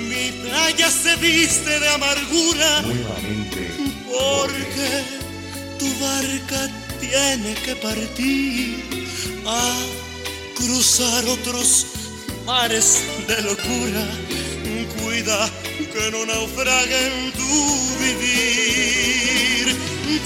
[0.09, 2.83] mi playa se viste de amargura
[4.07, 4.89] porque
[5.79, 6.69] tu barca
[7.01, 8.83] tiene que partir
[9.45, 9.73] a
[10.55, 11.87] cruzar otros
[12.45, 14.05] mares de locura.
[15.01, 15.49] Cuida
[15.95, 19.77] que no naufrague en tu vivir.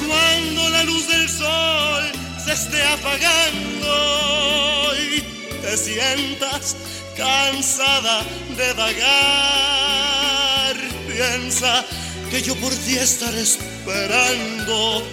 [0.08, 2.12] Cuando la luz del sol
[2.44, 5.22] se esté apagando y
[5.62, 6.76] te sientas
[7.16, 8.24] cansada
[8.58, 10.76] de vagar,
[11.08, 11.86] piensa
[12.32, 15.04] que yo por ti estaré esperando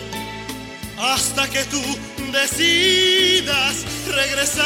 [0.99, 1.83] hasta que tú
[2.33, 4.65] decidas regresar.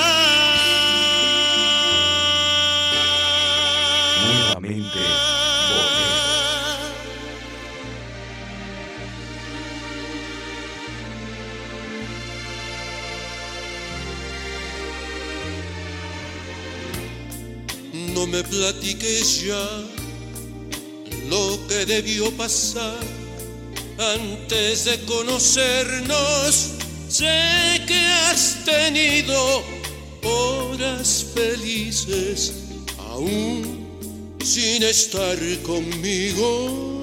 [4.29, 5.30] Nuevamente,
[18.21, 19.67] No me platiques ya
[21.31, 23.01] lo que debió pasar
[23.99, 26.73] antes de conocernos.
[27.09, 27.99] Sé que
[28.29, 29.63] has tenido
[30.23, 32.53] horas felices
[32.99, 33.89] aún
[34.45, 36.99] sin estar conmigo.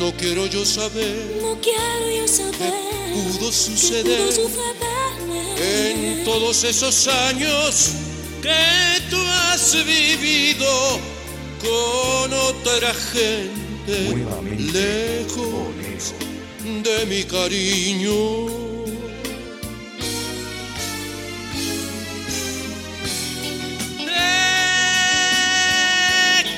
[0.00, 4.99] No quiero yo saber No quiero yo saber qué pudo qué suceder pudo.
[5.58, 7.92] En todos esos años
[8.42, 11.00] que tú has vivido
[11.60, 14.26] con otra gente
[14.72, 16.14] lejos
[16.82, 18.46] de mi cariño.
[24.06, 24.16] Te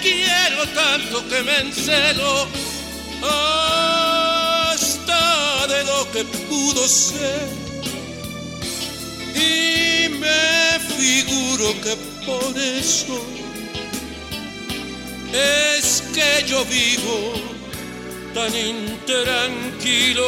[0.03, 2.47] quiero tanto que me encelo
[4.73, 7.62] hasta de lo que pudo ser
[9.43, 11.97] y me figuro que
[12.27, 13.21] por eso
[15.33, 17.33] es que yo vivo
[18.35, 20.25] tan intranquilo.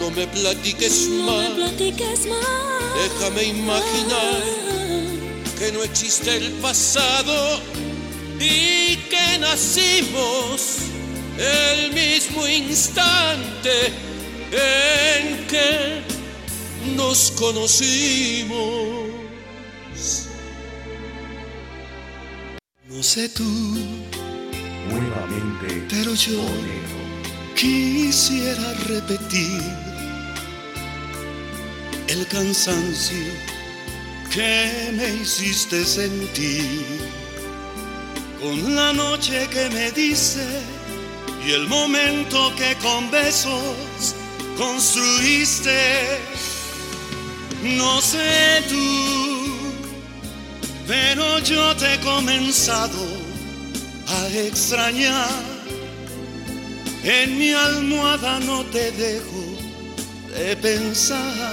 [0.00, 2.38] No me platiques No me más, platiques más.
[3.02, 4.42] déjame imaginar
[5.58, 7.60] que no existe el pasado
[8.38, 10.76] y que nacimos
[11.38, 13.92] el mismo instante
[14.54, 16.02] en que
[16.96, 19.04] nos conocimos.
[22.88, 23.44] No sé tú,
[24.88, 26.40] nuevamente, pero yo
[27.54, 29.62] quisiera repetir
[32.08, 33.26] el cansancio
[34.32, 36.84] que me hiciste sentir
[38.40, 40.44] con la noche que me dice
[41.46, 44.14] y el momento que con besos
[44.56, 46.18] construiste.
[47.62, 49.54] No sé tú,
[50.86, 53.06] pero yo te he comenzado
[54.06, 55.54] a extrañar.
[57.02, 59.44] En mi almohada no te dejo
[60.36, 61.52] de pensar.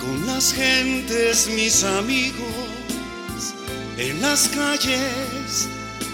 [0.00, 3.54] Con las gentes, mis amigos,
[3.98, 5.68] en las calles,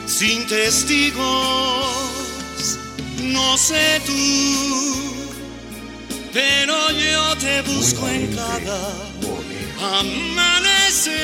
[0.06, 2.27] sin testigos.
[3.20, 4.12] No sé tú,
[6.32, 9.08] pero yo te busco en cada
[9.80, 11.18] amanecer.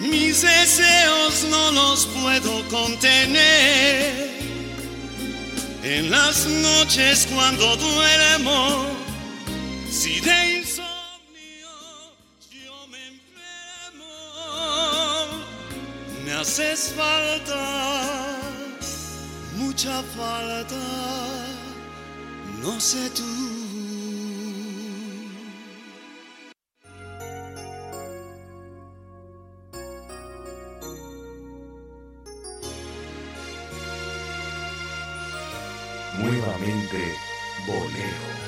[0.00, 4.28] Mis deseos no los puedo contener.
[5.82, 8.86] En las noches cuando duermo,
[9.90, 11.68] si de insomnio
[12.50, 14.12] yo me enfermo,
[16.24, 18.27] me haces falta,
[19.58, 20.76] mucha falta,
[22.62, 23.58] no sé tú.
[36.18, 37.14] nuevamente,
[37.66, 38.47] bolero.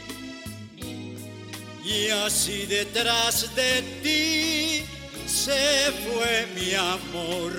[1.83, 4.83] y así detrás de ti
[5.25, 7.51] se fue mi amor,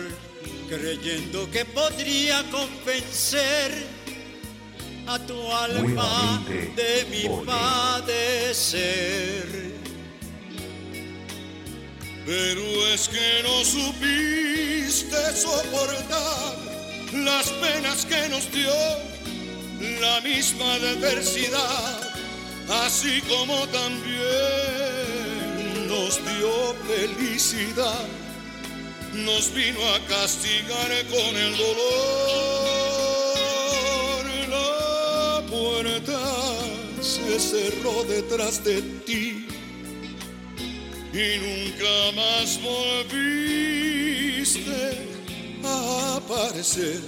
[0.69, 3.87] creyendo que podría convencer
[5.07, 6.45] a tu alma
[6.77, 8.83] de mi padecer.
[12.25, 16.57] Pero es que no supiste soportar
[17.13, 18.73] las penas que nos dio
[20.01, 22.12] la misma adversidad,
[22.81, 24.23] así como también
[25.89, 28.07] nos dio felicidad,
[29.13, 32.63] nos vino a castigar con el dolor.
[34.49, 36.21] La puerta
[37.01, 39.47] se cerró detrás de ti
[41.13, 43.53] y nunca más volviste
[45.65, 47.01] a aparecer.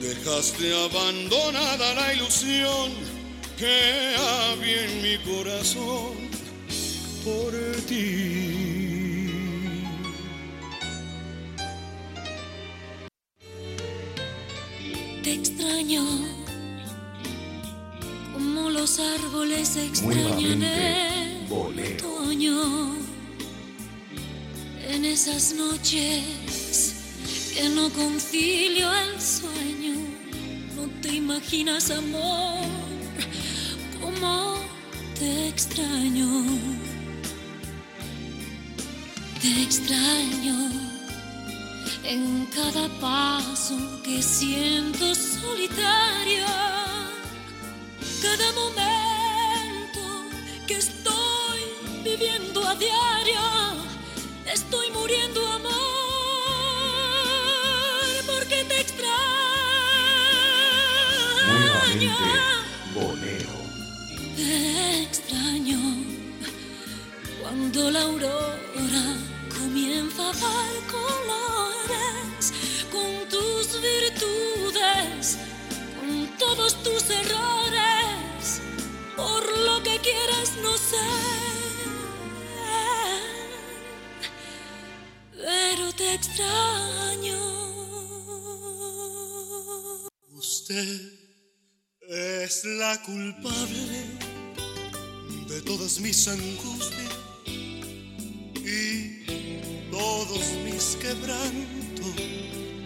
[0.00, 3.17] Dejaste abandonada la ilusión
[3.58, 6.14] que había en mi corazón
[7.24, 7.52] por
[7.88, 8.54] ti.
[15.24, 16.04] Te extraño
[18.32, 22.06] como los árboles extrañan el bolero.
[22.06, 22.94] otoño.
[24.88, 26.94] En esas noches
[27.54, 29.96] que no concilio el sueño,
[30.76, 32.77] no te imaginas amor
[35.18, 36.44] te extraño.
[39.40, 40.70] Te extraño
[42.04, 46.46] en cada paso que siento solitario,
[48.20, 50.02] cada momento
[50.66, 51.60] que estoy
[52.02, 53.40] viviendo a diario,
[54.52, 55.87] estoy muriendo amor,
[67.78, 69.16] la aurora
[69.56, 72.52] comienza a dar colores
[72.90, 75.38] con tus virtudes,
[75.98, 78.60] con todos tus errores,
[79.16, 81.08] por lo que quieras no sé,
[85.32, 87.38] pero te extraño.
[90.34, 91.00] Usted
[92.08, 94.18] es la culpable
[95.48, 96.97] de todas mis angustias
[100.08, 102.14] todos mis quebrantos.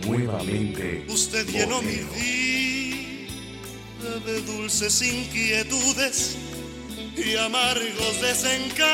[0.07, 3.29] Nuevamente, Usted llenó mi vida
[4.27, 6.37] de dulces inquietudes
[7.17, 8.91] y amargos desencantos.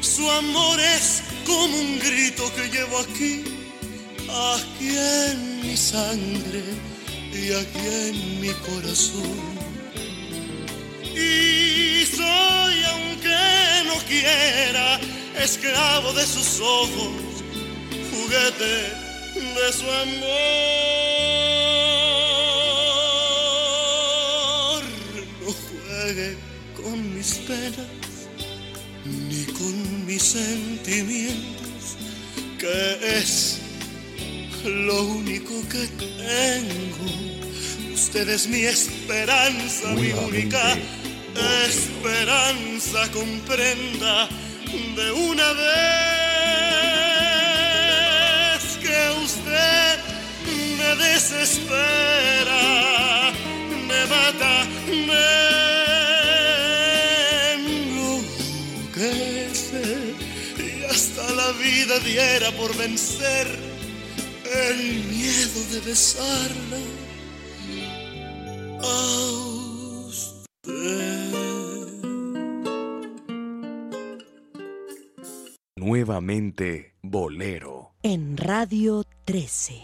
[0.00, 3.44] Su amor es como un grito que llevo aquí,
[4.56, 4.96] aquí
[5.30, 6.64] en mi sangre
[7.32, 9.53] y aquí en mi corazón.
[11.16, 13.36] Y soy, aunque
[13.86, 15.00] no quiera,
[15.38, 17.12] esclavo de sus ojos,
[18.10, 19.04] juguete
[19.34, 20.24] de su amor.
[25.40, 26.36] No juegue
[26.76, 27.86] con mis penas
[29.04, 31.96] ni con mis sentimientos,
[32.58, 33.60] que es
[34.64, 37.06] lo único que tengo.
[37.94, 40.76] Usted es mi esperanza, mi única
[41.66, 44.28] esperanza, comprenda
[44.96, 45.74] de una vez
[48.82, 49.98] que usted
[50.78, 52.62] me desespera,
[53.88, 54.66] me mata,
[55.08, 55.28] me
[58.74, 59.86] enloquece
[60.58, 63.46] y hasta la vida diera por vencer
[64.44, 66.78] el miedo de besarla
[70.06, 71.23] usted.
[75.84, 77.92] Nuevamente, bolero.
[78.02, 79.82] En Radio 13.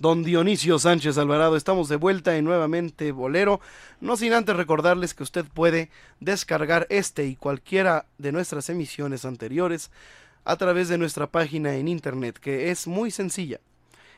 [0.00, 3.60] Don Dionisio Sánchez Alvarado, estamos de vuelta en nuevamente Bolero,
[4.00, 9.92] no sin antes recordarles que usted puede descargar este y cualquiera de nuestras emisiones anteriores
[10.44, 13.60] a través de nuestra página en internet, que es muy sencilla,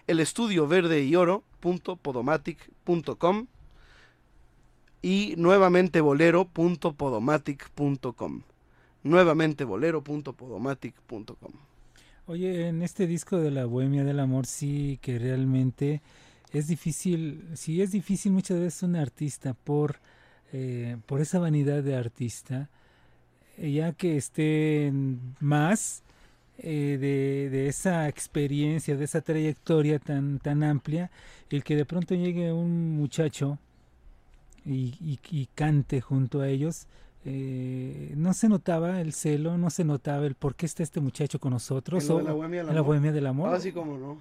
[0.07, 3.47] el estudio verde y oro.podomatic.com
[5.03, 8.43] y nuevamente bolero.podomatic.com.
[9.09, 11.53] Nuevamente bolero.podomatic.com.
[12.27, 16.03] Oye, en este disco de la Bohemia del Amor sí que realmente
[16.53, 19.97] es difícil, sí es difícil muchas veces un artista por,
[20.53, 22.69] eh, por esa vanidad de artista,
[23.57, 26.03] eh, ya que estén más
[26.59, 31.11] eh, de, de esa experiencia, de esa trayectoria tan, tan amplia,
[31.49, 33.59] el que de pronto llegue un muchacho
[34.67, 36.87] y- y cante junto a ellos,
[37.25, 41.39] eh, no se notaba el celo, no se notaba el por qué está este muchacho
[41.39, 42.09] con nosotros.
[42.11, 42.87] O- la Bohemia del en la Amor.
[42.87, 43.55] Bohemia del Amor.
[43.55, 44.21] Ah, sí, cómo no.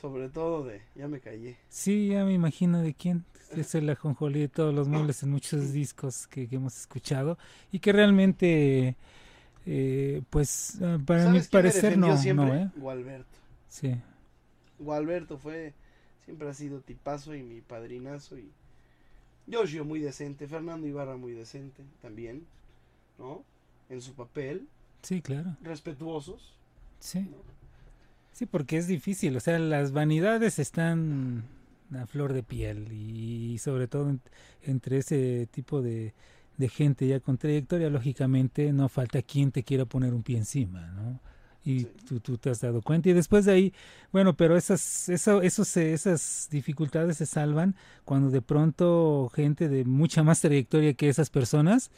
[0.00, 1.56] Sobre todo de, ya me callé.
[1.68, 3.24] Sí, ya me imagino de quién.
[3.56, 7.38] Es el ajonjolí de todos los muebles en muchos discos que, que hemos escuchado
[7.70, 8.96] y que realmente,
[9.66, 12.46] eh, pues, ah, para mi ¿Sabes quién me parecer no, siempre?
[12.46, 12.70] no, ¿eh?
[12.76, 13.38] Gualberto.
[13.68, 13.94] Sí.
[14.80, 15.72] Gualberto fue,
[16.24, 18.50] siempre ha sido tipazo y mi padrinazo y
[19.46, 22.46] Giorgio muy decente, Fernando Ibarra muy decente también,
[23.18, 23.42] ¿no?
[23.90, 24.66] En su papel,
[25.02, 25.56] Sí, claro.
[25.62, 26.54] respetuosos.
[27.00, 27.28] Sí.
[28.32, 31.44] Sí, porque es difícil, o sea, las vanidades están
[31.94, 34.20] a flor de piel y sobre todo en-
[34.62, 36.14] entre ese tipo de,
[36.56, 40.86] de gente ya con trayectoria, lógicamente no falta quien te quiera poner un pie encima,
[40.88, 41.20] ¿no?
[41.64, 43.72] Y tú, tú te has dado cuenta y después de ahí,
[44.12, 47.74] bueno, pero esas, eso, esos, se- esas dificultades se salvan
[48.04, 51.90] cuando de pronto gente de mucha más trayectoria que esas personas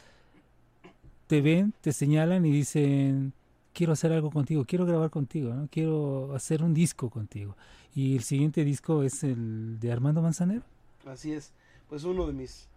[1.27, 3.33] te ven, te señalan y dicen,
[3.73, 5.67] quiero hacer algo contigo, quiero grabar contigo, ¿no?
[5.69, 7.55] quiero hacer un disco contigo.
[7.93, 10.61] Y el siguiente disco es el de Armando Manzanero.
[11.05, 11.51] Así es,
[11.89, 12.67] pues uno de mis,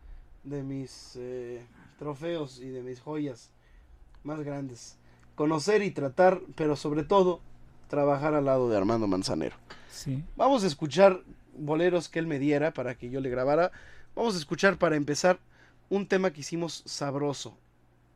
[0.45, 1.63] de mis eh,
[1.99, 3.51] trofeos y de mis joyas
[4.25, 4.97] más grandes.
[5.41, 7.41] Conocer y tratar, pero sobre todo
[7.89, 9.57] trabajar al lado de Armando Manzanero.
[9.91, 10.23] Sí.
[10.37, 11.23] Vamos a escuchar
[11.57, 13.73] boleros que él me diera para que yo le grabara.
[14.15, 15.39] Vamos a escuchar para empezar
[15.89, 17.57] un tema que hicimos sabroso.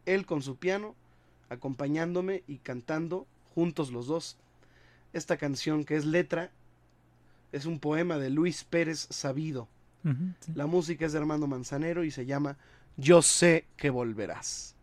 [0.05, 0.95] Él con su piano,
[1.49, 4.37] acompañándome y cantando juntos los dos.
[5.15, 6.51] Esta canción que es letra,
[7.53, 9.67] es un poema de Luis Pérez Sabido.
[10.41, 10.53] Sí.
[10.55, 12.59] La música es de Armando Manzanero y se llama
[12.99, 14.77] Yo sé que volverás.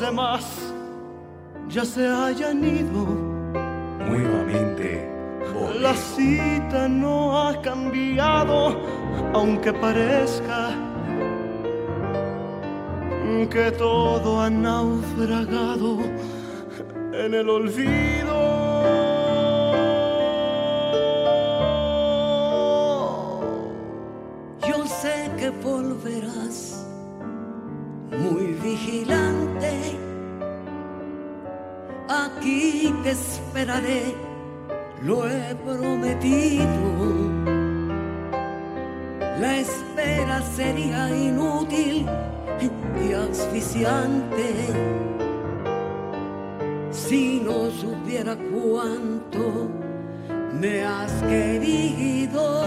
[0.00, 0.74] Los demás
[1.68, 3.04] ya se hayan ido.
[4.08, 5.08] Nuevamente,
[5.80, 8.80] La cita no ha cambiado,
[9.34, 10.70] aunque parezca
[13.50, 15.98] que todo ha naufragado
[17.12, 18.29] en el olvido.
[35.02, 36.66] Lo he prometido.
[39.40, 42.06] La espera sería inútil
[42.60, 44.66] y asfixiante
[46.90, 49.68] si no supiera cuánto
[50.60, 52.64] me has querido.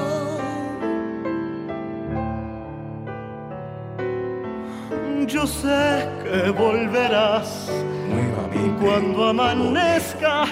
[5.27, 7.69] Yo sé que volverás
[8.80, 10.45] cuando amanezca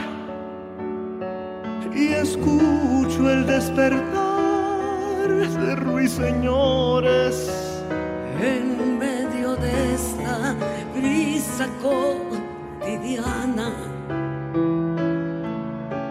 [2.02, 7.36] y escucho el despertar de ruiseñores.
[8.42, 10.56] En medio de esta
[10.96, 13.72] brisa cotidiana,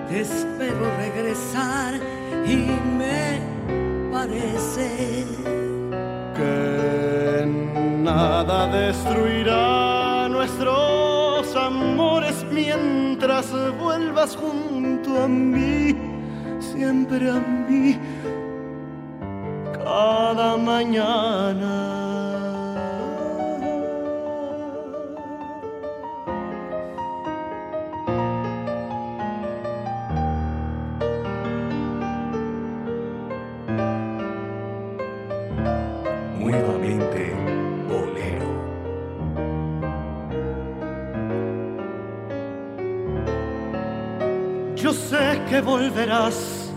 [0.09, 1.95] te espero regresar
[2.47, 2.57] y
[2.99, 3.41] me
[4.13, 5.27] parece
[6.37, 7.47] que
[8.03, 14.37] nada destruirá nuestros amores mientras vuelvas
[15.19, 15.97] a mí,
[16.61, 17.99] siempre a mí,
[19.85, 22.01] cada mañana.
[45.51, 46.71] Que volverás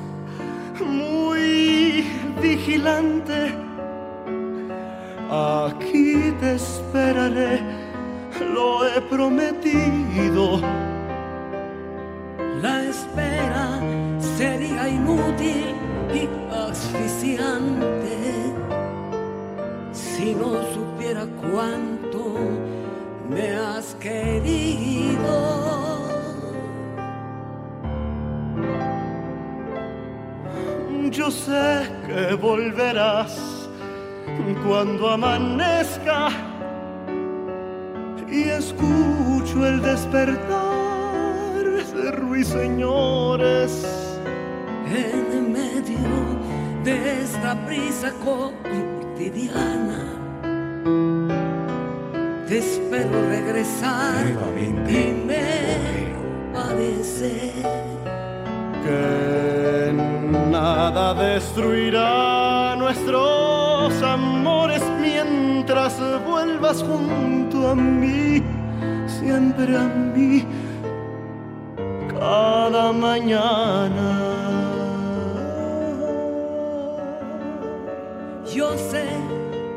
[0.79, 2.03] muy
[2.41, 3.53] vigilante.
[5.29, 7.61] Aquí te esperaré,
[8.51, 10.59] lo he prometido.
[12.63, 13.79] La espera
[14.37, 15.75] sería inútil
[16.11, 18.17] y asfixiante
[19.91, 22.39] si no supiera cuánto
[23.29, 25.62] me has querido.
[31.23, 33.69] Yo sé que volverás
[34.67, 36.27] cuando amanezca
[38.29, 41.63] y escucho el despertar
[41.95, 43.71] de ruiseñores.
[44.85, 46.09] En medio
[46.83, 50.03] de esta prisa cotidiana,
[52.49, 54.25] te espero regresar
[54.89, 56.11] y me
[56.53, 57.92] parece
[58.83, 59.93] que
[60.51, 68.43] nada destruirá nuestros amores mientras vuelvas junto a mí,
[69.07, 70.45] siempre a mí,
[72.19, 74.33] cada mañana.
[78.53, 79.05] yo sé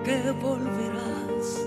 [0.05, 1.67] que volverás.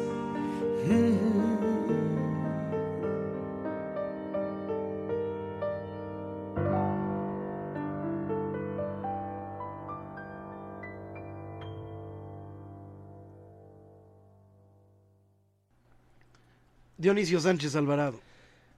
[17.00, 18.20] Dionisio Sánchez Alvarado.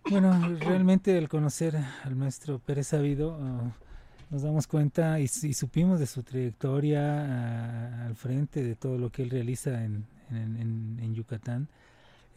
[0.07, 3.71] Bueno, realmente al conocer al maestro Pérez Sabido, uh,
[4.29, 9.23] nos damos cuenta y, supimos de su trayectoria uh, al frente de todo lo que
[9.23, 10.05] él realiza en,
[11.15, 11.67] Yucatán.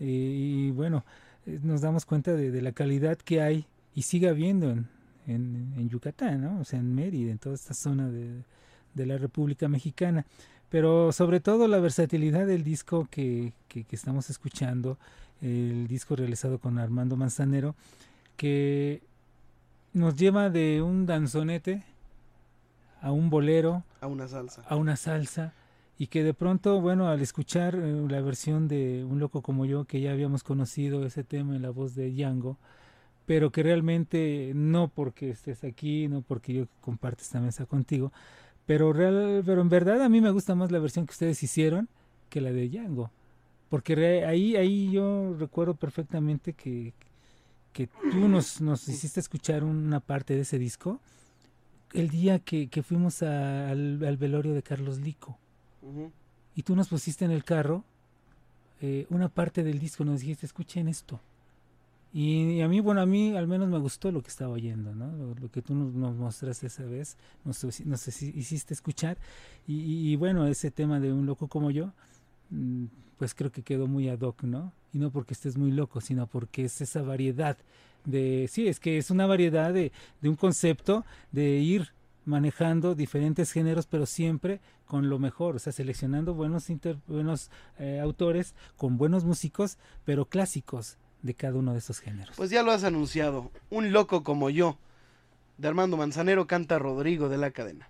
[0.00, 1.04] Eh, y bueno,
[1.44, 4.74] eh, nos damos cuenta de, la calidad que hay y sigue habiendo
[5.26, 6.60] en, Yucatán, ¿no?
[6.60, 8.42] o sea, en Mérida, en toda esta zona de,
[9.04, 10.24] la República Mexicana.
[10.70, 13.52] Pero sobre todo la versatilidad del disco que
[13.90, 14.96] estamos escuchando,
[15.44, 17.74] el disco realizado con Armando Manzanero,
[18.36, 19.02] que
[19.92, 21.84] nos lleva de un danzonete
[23.00, 25.52] a un bolero, a una salsa, a una salsa
[25.98, 29.84] y que de pronto, bueno, al escuchar eh, la versión de Un loco como yo,
[29.84, 32.56] que ya habíamos conocido ese tema en la voz de Django,
[33.26, 38.12] pero que realmente no porque estés aquí, no porque yo comparte esta mesa contigo,
[38.66, 41.88] pero real, pero en verdad a mí me gusta más la versión que ustedes hicieron
[42.30, 43.10] que la de Django,
[43.74, 46.92] porque ahí ahí yo recuerdo perfectamente que
[47.72, 51.00] que tú nos, nos hiciste escuchar una parte de ese disco
[51.92, 55.36] el día que, que fuimos a, al, al, velorio de Carlos Lico.
[55.82, 56.12] Uh -huh.
[56.54, 57.82] Y tú nos pusiste en el carro
[58.80, 61.18] eh, una parte del disco, nos dijiste, escuchen esto.
[62.12, 64.94] Y, y, a mí, bueno, a mí al menos me gustó lo que estaba oyendo,
[64.94, 65.10] ¿no?
[65.16, 69.18] Lo, lo que tú nos, nos, mostraste esa vez, nos, nos hiciste escuchar.
[69.66, 71.92] Y, y, bueno, ese tema de un loco como yo,
[73.16, 74.72] pues creo que quedó muy ad hoc, ¿no?
[74.92, 77.56] Y no porque estés muy loco, sino porque es esa variedad
[78.04, 81.92] de, sí, es que es una variedad de, de un concepto de ir
[82.24, 86.66] manejando diferentes géneros, pero siempre con lo mejor, o sea, seleccionando buenos,
[87.06, 92.36] buenos eh, autores, con buenos músicos, pero clásicos de cada uno de esos géneros.
[92.36, 94.78] Pues ya lo has anunciado, un loco como yo,
[95.58, 97.88] de Armando Manzanero, canta Rodrigo de la Cadena.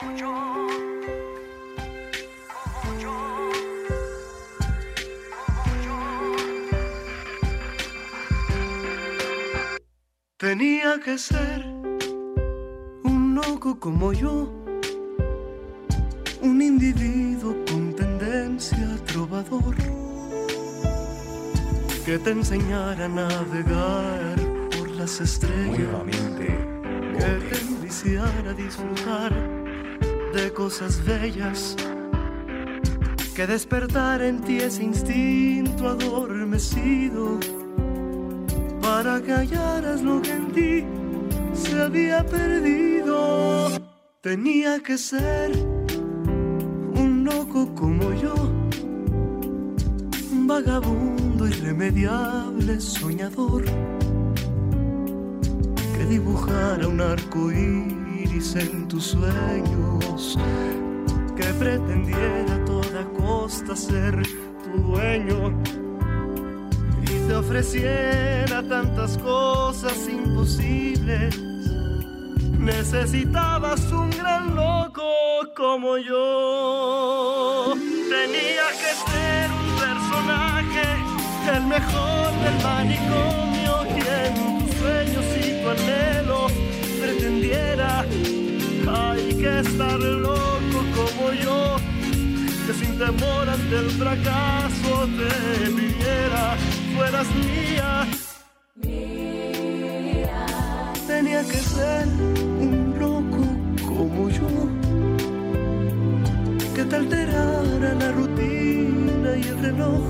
[0.00, 0.32] Como yo.
[2.80, 3.16] Como yo.
[5.62, 5.98] Como yo.
[10.38, 11.66] Tenía que ser
[13.04, 14.50] un loco como yo,
[16.40, 19.76] un individuo con tendencia trovador,
[22.06, 24.36] que te enseñara a navegar
[24.76, 26.46] por las estrellas, Nuevamente,
[27.18, 29.59] que te enviciara a disfrutar
[30.32, 31.76] de cosas bellas,
[33.34, 37.38] que despertara en ti ese instinto adormecido.
[38.80, 40.84] Para que hallaras lo que en ti
[41.52, 43.68] se había perdido.
[44.20, 45.52] Tenía que ser
[46.94, 48.34] un loco como yo,
[50.32, 53.64] un vagabundo irremediable, soñador,
[55.96, 59.14] que dibujara un arco iris en tus
[61.34, 64.22] que pretendiera a toda costa ser
[64.62, 65.58] tu dueño
[67.02, 71.40] y te ofreciera tantas cosas imposibles.
[72.58, 75.10] Necesitabas un gran loco
[75.56, 77.72] como yo.
[77.74, 80.86] Tenía que ser un personaje
[81.56, 84.34] el mejor del manicomio, quien
[84.66, 86.46] tus sueños y tu anhelo
[87.00, 88.04] pretendiera.
[89.40, 91.76] Que estar loco como yo,
[92.66, 96.56] que sin temor ante el fracaso te pidiera,
[96.94, 98.06] fueras mía.
[101.06, 102.06] Tenía que ser
[102.60, 103.42] un loco
[103.88, 104.50] como yo,
[106.74, 110.02] que te alterara la rutina y el reloj.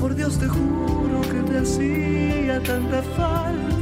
[0.00, 3.77] Por Dios te juro que te hacía tanta falta.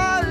[0.00, 0.29] Tanta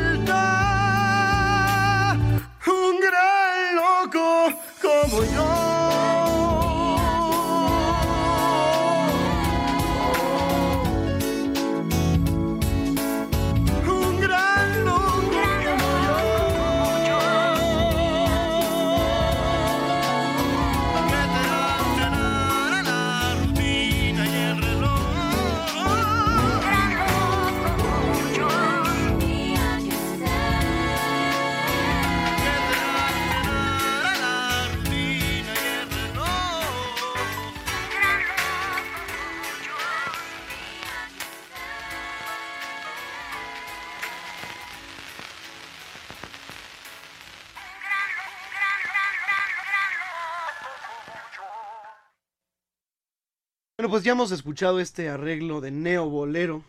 [53.90, 56.61] Bueno, pues ya hemos escuchado este arreglo de Neo Bolero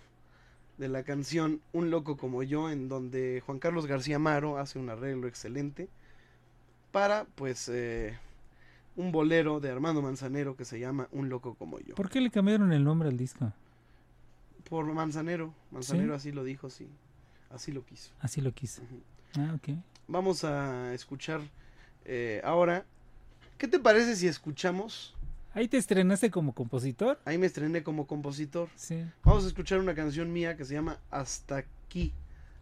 [0.79, 4.89] de la canción Un Loco como yo, en donde Juan Carlos García Amaro hace un
[4.89, 5.91] arreglo excelente
[6.93, 8.17] para, pues, eh,
[8.97, 11.95] un bolero de Armando Manzanero que se llama Un Loco como yo.
[11.95, 13.53] ¿Por qué le cambiaron el nombre al disco?
[14.71, 15.53] Por Manzanero.
[15.71, 16.29] Manzanero ¿Sí?
[16.29, 16.89] así lo dijo, sí.
[17.51, 18.13] Así lo quiso.
[18.21, 18.81] Así lo quiso.
[19.37, 19.77] Ah, ok.
[20.09, 21.43] Vamos a escuchar
[22.07, 22.87] eh, ahora.
[23.59, 25.15] ¿Qué te parece si escuchamos?
[25.53, 27.21] Ahí te estrenaste como compositor.
[27.25, 28.69] Ahí me estrené como compositor.
[28.77, 29.05] Sí.
[29.25, 32.13] Vamos a escuchar una canción mía que se llama Hasta aquí.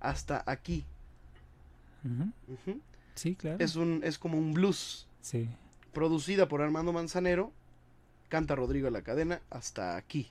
[0.00, 0.84] Hasta aquí.
[3.14, 3.56] Sí, claro.
[3.62, 5.06] Es un es como un blues.
[5.20, 5.48] Sí.
[5.92, 7.52] Producida por Armando Manzanero.
[8.28, 9.40] Canta Rodrigo la Cadena.
[9.50, 10.30] Hasta aquí.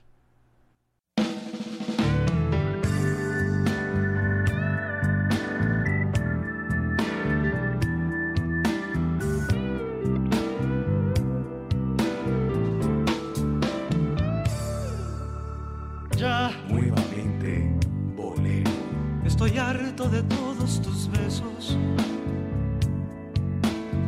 [20.10, 21.76] De todos tus besos.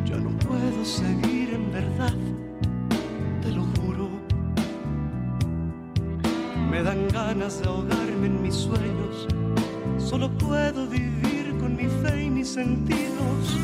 [0.05, 2.13] Ya no puedo seguir en verdad,
[3.41, 4.09] te lo juro.
[6.69, 9.27] Me dan ganas de ahogarme en mis sueños.
[9.97, 13.57] Solo puedo vivir con mi fe y mis sentidos.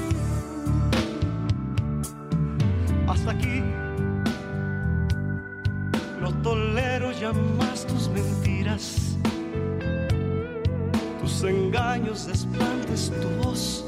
[11.97, 13.83] Engaños, desplantes, tu voz,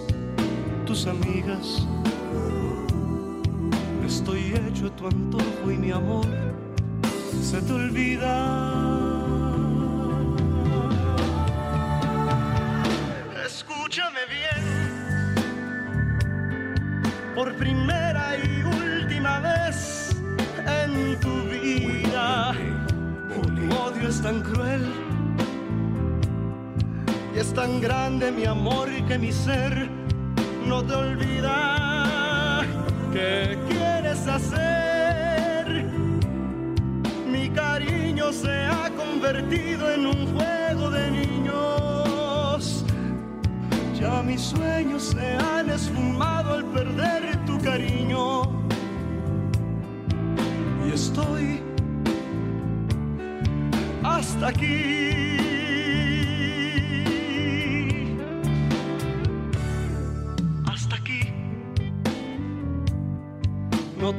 [0.85, 1.87] tus amigas.
[4.05, 6.25] Estoy hecho a tu antojo y mi amor
[7.41, 8.85] se te olvida.
[13.45, 15.35] Escúchame bien,
[17.35, 20.15] por primera y última vez
[20.65, 22.55] en tu vida.
[23.55, 25.08] Tu odio es tan cruel
[27.53, 29.89] tan grande mi amor que mi ser
[30.65, 32.61] no te olvida.
[33.11, 35.85] ¿Qué quieres hacer?
[37.27, 42.85] Mi cariño se ha convertido en un juego de niños.
[43.99, 48.43] Ya mis sueños se han esfumado al perder tu cariño.
[50.85, 51.61] Y estoy
[54.03, 55.48] hasta aquí.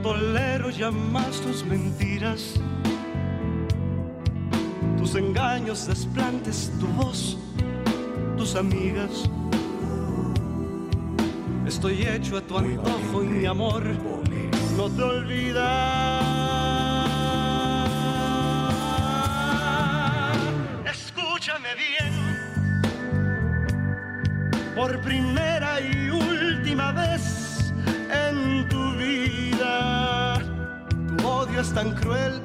[0.03, 2.55] Tolero ya más tus mentiras,
[4.99, 7.39] tus engaños desplantes, tu voz,
[8.37, 9.29] tus amigas.
[11.67, 13.85] Estoy hecho a tu antojo y mi amor
[14.77, 16.21] no te olvida.
[20.85, 22.13] Escúchame bien,
[24.75, 27.73] por primera y última vez
[28.11, 29.50] en tu vida.
[31.59, 32.41] Es tan cruel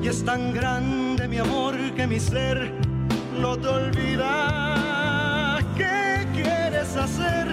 [0.00, 2.72] y es tan grande mi amor que mi ser
[3.40, 5.58] no te olvida.
[5.76, 7.48] ¿Qué quieres hacer?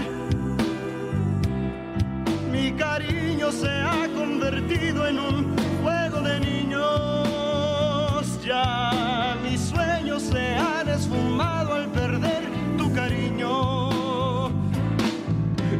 [2.51, 8.21] Mi cariño se ha convertido en un juego de niños.
[8.45, 12.43] Ya mis sueños se han esfumado al perder
[12.77, 14.49] tu cariño.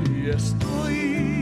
[0.10, 1.33] Y estoy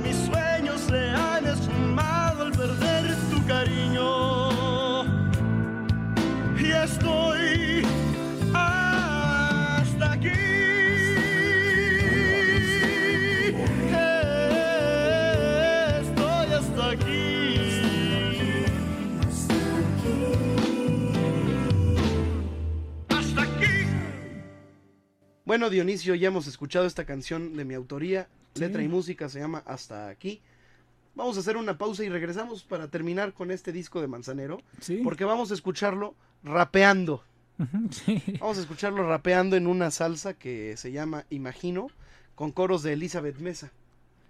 [0.00, 5.02] Mis sueños se han esfumado al perder tu cariño.
[6.56, 7.84] Y estoy
[8.54, 10.28] hasta aquí.
[16.00, 17.56] Estoy hasta aquí.
[23.08, 23.66] Hasta aquí.
[25.44, 29.62] Bueno, Dionisio, ya hemos escuchado esta canción de mi autoría, letra y música, se llama
[29.66, 30.40] Hasta aquí.
[31.14, 34.60] Vamos a hacer una pausa y regresamos para terminar con este disco de Manzanero,
[35.02, 36.14] porque vamos a escucharlo
[36.44, 37.24] rapeando.
[38.38, 41.88] Vamos a escucharlo rapeando en una salsa que se llama Imagino,
[42.36, 43.72] con coros de Elizabeth Mesa.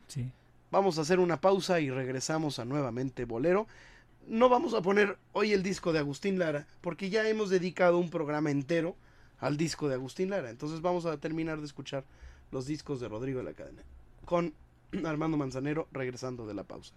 [0.07, 0.33] Sí.
[0.71, 3.67] Vamos a hacer una pausa y regresamos a nuevamente Bolero.
[4.27, 8.09] No vamos a poner hoy el disco de Agustín Lara, porque ya hemos dedicado un
[8.09, 8.97] programa entero
[9.41, 10.49] al disco de Agustín Lara.
[10.49, 12.05] Entonces vamos a terminar de escuchar
[12.51, 13.83] los discos de Rodrigo de la Cadena.
[14.29, 14.53] Con
[15.07, 16.95] Armando Manzanero regresando de la pausa.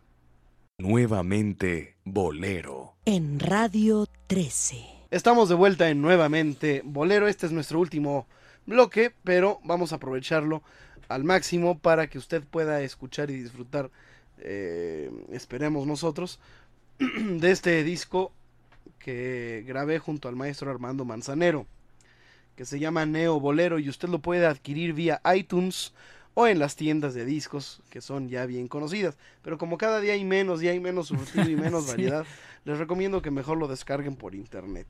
[0.79, 2.95] Nuevamente Bolero.
[3.05, 4.75] En Radio 13.
[5.11, 7.29] Estamos de vuelta en nuevamente Bolero.
[7.29, 8.27] Este es nuestro último
[8.65, 10.61] bloque, pero vamos a aprovecharlo
[11.07, 13.91] al máximo para que usted pueda escuchar y disfrutar,
[14.39, 16.37] eh, esperemos nosotros,
[16.99, 18.33] de este disco
[18.99, 21.65] que grabé junto al maestro Armando Manzanero,
[22.57, 25.93] que se llama Neo Bolero y usted lo puede adquirir vía iTunes
[26.33, 29.17] o en las tiendas de discos que son ya bien conocidas.
[29.41, 31.89] Pero como cada día hay menos y hay menos surtido y menos Sí.
[31.91, 32.25] variedad,
[32.65, 34.87] les recomiendo que mejor lo descarguen por internet.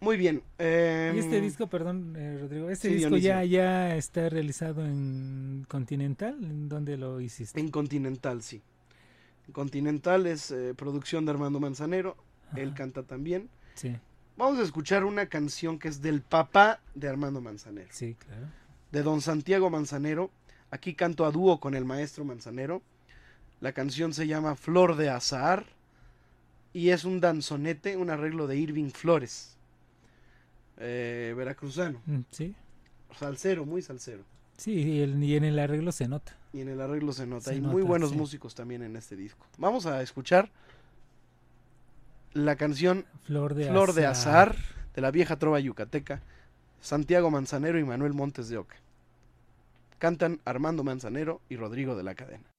[0.00, 0.42] Muy bien.
[0.58, 3.56] em, Y este disco, perdón, eh, Rodrigo, este sí, disco ya, Dionisio.
[3.58, 7.58] ya está realizado en Continental, ¿en dónde lo hiciste?
[7.58, 8.60] En Continental, sí.
[9.52, 12.16] Continental es eh, producción de Armando Manzanero,
[12.56, 13.48] él canta también.
[13.74, 13.96] Sí.
[14.36, 17.88] Vamos a escuchar una canción que es del papá de Armando Manzanero.
[17.92, 18.46] Sí, claro.
[18.92, 20.30] De don Santiago Manzanero.
[20.74, 22.82] Aquí canto a dúo con el maestro Manzanero.
[23.60, 25.66] La canción se llama Flor de Azahar
[26.72, 29.56] y es un danzonete, un arreglo de Irving Flores,
[30.78, 32.54] eh, veracruzano, Mm, Sí,
[33.16, 34.24] salsero, muy salsero.
[34.56, 36.36] sí, y, el- y en el arreglo se nota.
[36.52, 37.52] Y en el arreglo se nota.
[37.52, 38.16] Hay muy buenos sí.
[38.16, 39.46] músicos también en este disco.
[39.58, 40.50] Vamos a escuchar
[42.32, 44.50] la canción Flor de Flor de Azahar.
[44.50, 44.64] Azar
[44.96, 46.20] de la vieja trova yucateca,
[46.80, 48.74] Santiago Manzanero y Manuel Montes de Oca.
[49.98, 52.50] Cantan Armando Manzanero y Rodrigo de la Cadena.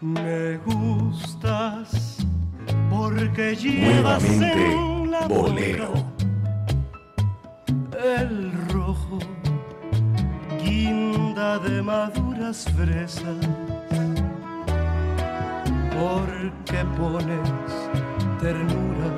[0.00, 2.16] Me gustas
[2.88, 5.88] porque llevas Nuevamente en la Bolero.
[5.88, 6.07] boca
[11.60, 13.36] de maduras fresas.
[15.98, 17.50] Porque pones
[18.40, 19.10] ternura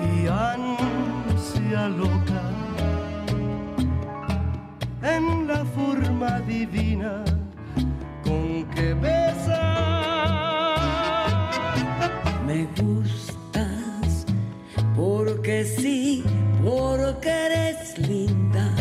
[0.00, 2.42] y ansia loca
[5.02, 7.24] en la forma divina
[8.24, 9.58] con que besas.
[12.46, 14.24] Me gustas
[14.96, 16.24] porque sí,
[16.64, 18.77] porque eres linda.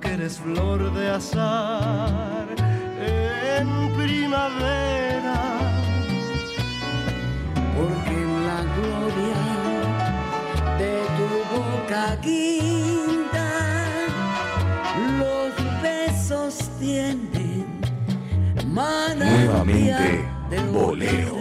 [0.00, 2.46] Porque eres flor de azar
[3.00, 5.40] en primavera.
[7.76, 9.42] Porque en la gloria
[10.78, 13.50] de tu boca guinda
[15.18, 15.52] los
[15.82, 17.66] besos tienen
[18.72, 20.24] Nuevamente,
[20.72, 21.37] bolero.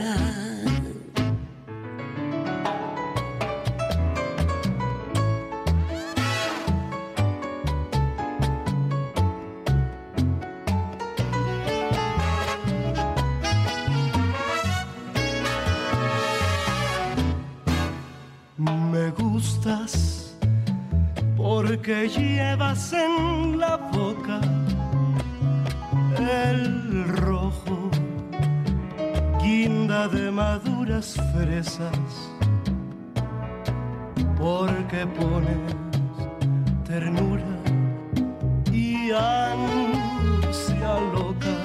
[22.47, 24.39] Llevas en la boca
[26.17, 27.77] el rojo,
[29.41, 31.99] guinda de maduras fresas,
[34.37, 35.61] porque pones
[36.85, 37.51] ternura
[38.71, 41.57] y ansia loca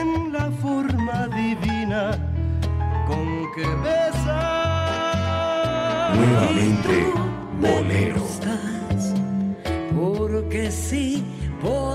[0.00, 2.02] en la forma divina
[3.08, 4.54] con que besas.
[10.54, 11.24] Porque sí,
[11.60, 11.93] porque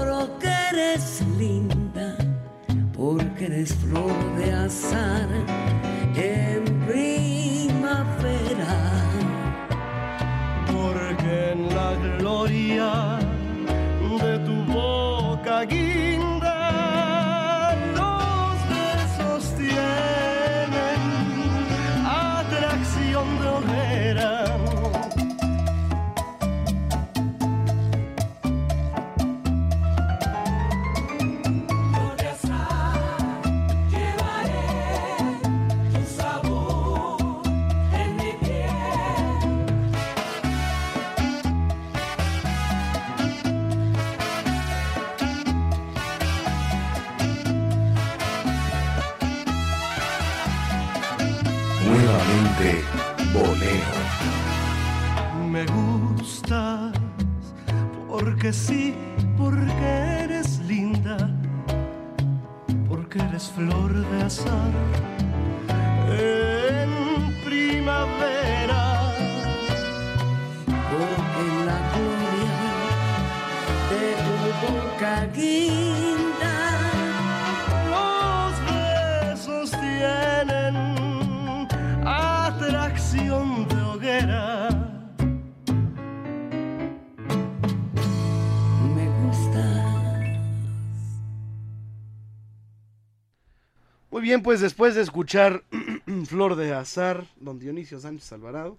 [94.30, 95.64] bien, pues después de escuchar
[96.27, 98.77] Flor de Azar, don Dionisio Sánchez Alvarado,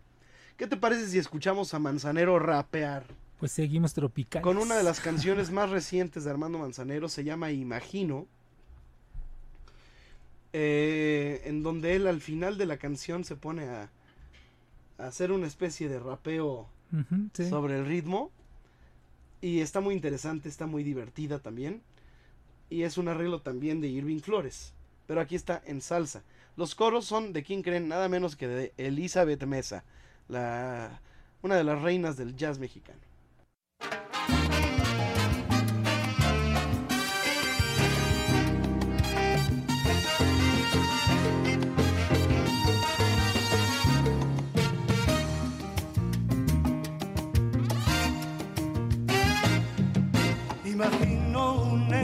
[0.57, 3.05] ¿qué te parece si escuchamos a Manzanero rapear?
[3.41, 4.45] Pues seguimos tropicales.
[4.45, 8.29] Con una de las canciones más recientes de Armando Manzanero, se llama Imagino,
[10.53, 13.91] eh, en donde él al final de la canción se pone a,
[14.99, 16.69] a hacer una especie de rapeo
[17.33, 17.49] sí.
[17.49, 18.31] sobre el ritmo.
[19.41, 21.83] Y está muy interesante, está muy divertida también.
[22.69, 24.75] Y es un arreglo también de Irving Flores.
[25.11, 26.23] Pero aquí está en salsa.
[26.55, 29.83] Los coros son de quién creen, nada menos que de Elizabeth Mesa,
[30.29, 31.01] la,
[31.43, 33.01] una de las reinas del jazz mexicano.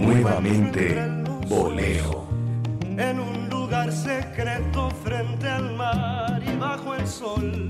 [0.01, 0.97] Nuevamente,
[1.47, 2.26] bolero.
[2.99, 7.69] En un lugar secreto frente al mar y bajo el sol.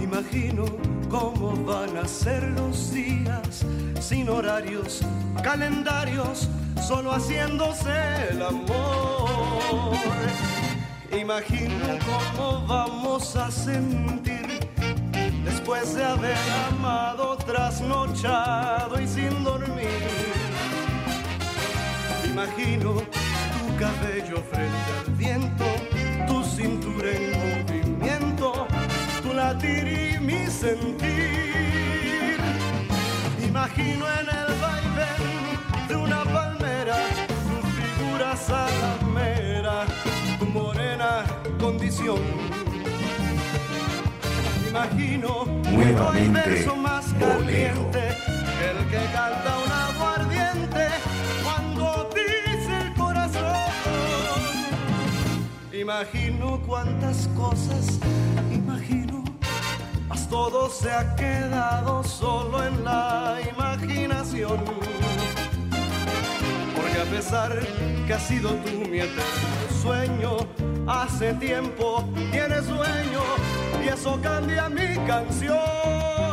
[0.00, 0.64] Imagino
[1.08, 3.64] cómo van a ser los días
[4.00, 5.02] sin horarios,
[5.42, 6.48] calendarios,
[6.86, 9.96] solo haciéndose el amor.
[11.12, 14.60] Imagino cómo vamos a sentir
[15.44, 16.36] después de haber
[16.70, 20.41] amado, trasnochado y sin dormir.
[22.32, 25.66] Imagino tu cabello frente al viento,
[26.26, 28.66] tu cintura en movimiento,
[29.22, 32.40] tu latir y mi sentir.
[33.46, 36.96] Imagino en el vaivén de una palmera
[37.48, 39.84] tu figura salamera,
[40.38, 41.24] tu morena
[41.60, 42.18] condición.
[44.70, 48.08] Imagino Nuevamente, verso más caliente
[48.70, 49.71] el que canta un
[55.82, 57.98] Imagino cuántas cosas,
[58.52, 59.24] imagino,
[60.06, 64.60] mas todo se ha quedado solo en la imaginación.
[66.76, 67.58] Porque a pesar
[68.06, 69.22] que has sido tú mi eterno
[69.82, 70.36] sueño,
[70.86, 73.22] hace tiempo tienes sueño
[73.84, 76.31] y eso cambia mi canción.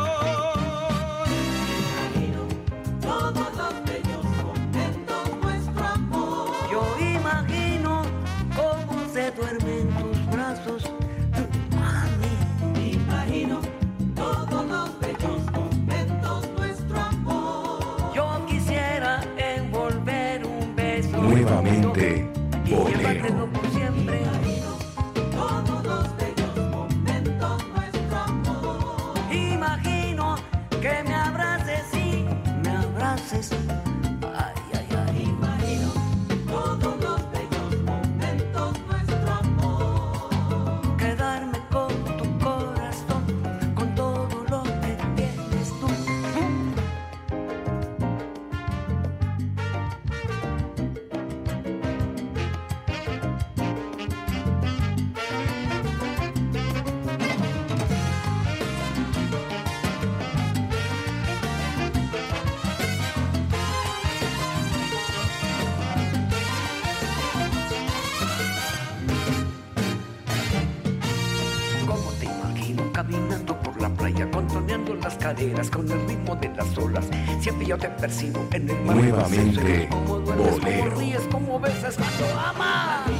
[78.00, 78.96] Percibo en el mar.
[78.96, 81.28] Nuevamente, bolero.
[81.30, 83.10] como besas cuando amas.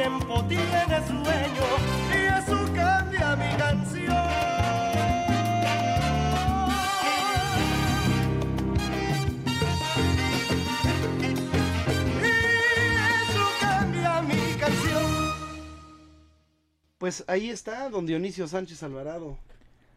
[0.00, 1.66] Tiempo dueño
[2.10, 4.16] y eso cambia mi canción.
[12.00, 12.96] Y
[13.30, 15.02] eso cambia mi canción.
[16.98, 19.38] Pues ahí está don Dionisio Sánchez Alvarado.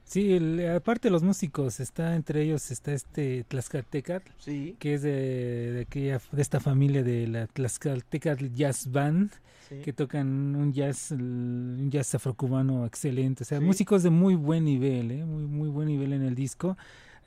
[0.05, 4.75] Sí, el- aparte de los músicos, está entre ellos está este Tlaxcaltecat, Sí.
[4.79, 9.31] que es de, de, aquella- de esta familia de la Tlaxcaltecat Jazz Band,
[9.69, 9.75] Sí.
[9.83, 13.65] que tocan un jazz, un jazz afrocubano excelente, o sea, Sí.
[13.65, 15.25] músicos de muy buen nivel, ¿eh?
[15.25, 16.77] muy, muy buen nivel en el disco.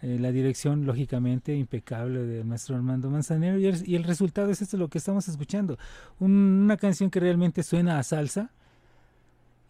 [0.02, 3.58] Eh, la dirección, lógicamente, impecable del maestro Armando Manzanero.
[3.58, 5.78] Y el, y el resultado es esto lo que estamos escuchando.
[6.20, 8.50] Un- una canción que realmente suena a salsa.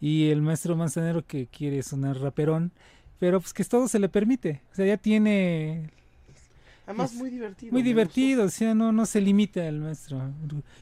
[0.00, 2.72] Y el maestro Manzanero que quiere sonar raperón.
[3.20, 4.62] Pero pues que todo se le permite.
[4.72, 5.90] O sea, ya tiene
[6.86, 7.72] Además, Es muy divertido.
[7.72, 10.22] muy divertido, o sea, no, no se limita el maestro.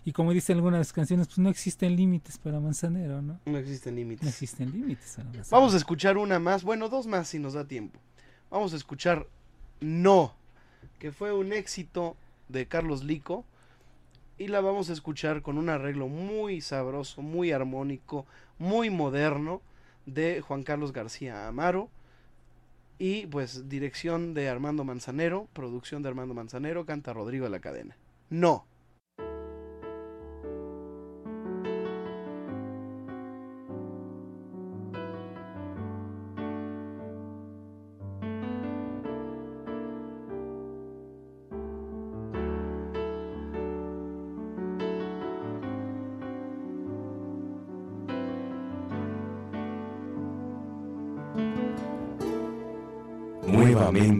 [0.04, 3.40] Y como dicen algunas canciones, pues no existen límites para Manzanero, ¿no?
[3.46, 4.22] No existen límites.
[4.22, 5.16] No existen límites.
[5.50, 7.98] Vamos a escuchar una más, bueno, dos más si nos da tiempo.
[8.50, 9.26] Vamos a escuchar
[9.80, 10.34] No,
[10.98, 12.16] que fue un éxito
[12.48, 13.44] de Carlos Lico.
[14.36, 18.26] Y la vamos a escuchar con un arreglo muy sabroso, muy armónico,
[18.58, 19.62] muy moderno
[20.06, 21.88] de Juan Carlos García Amaro.
[23.06, 27.98] Y pues dirección de Armando Manzanero, producción de Armando Manzanero, canta Rodrigo de la Cadena.
[28.30, 28.66] No.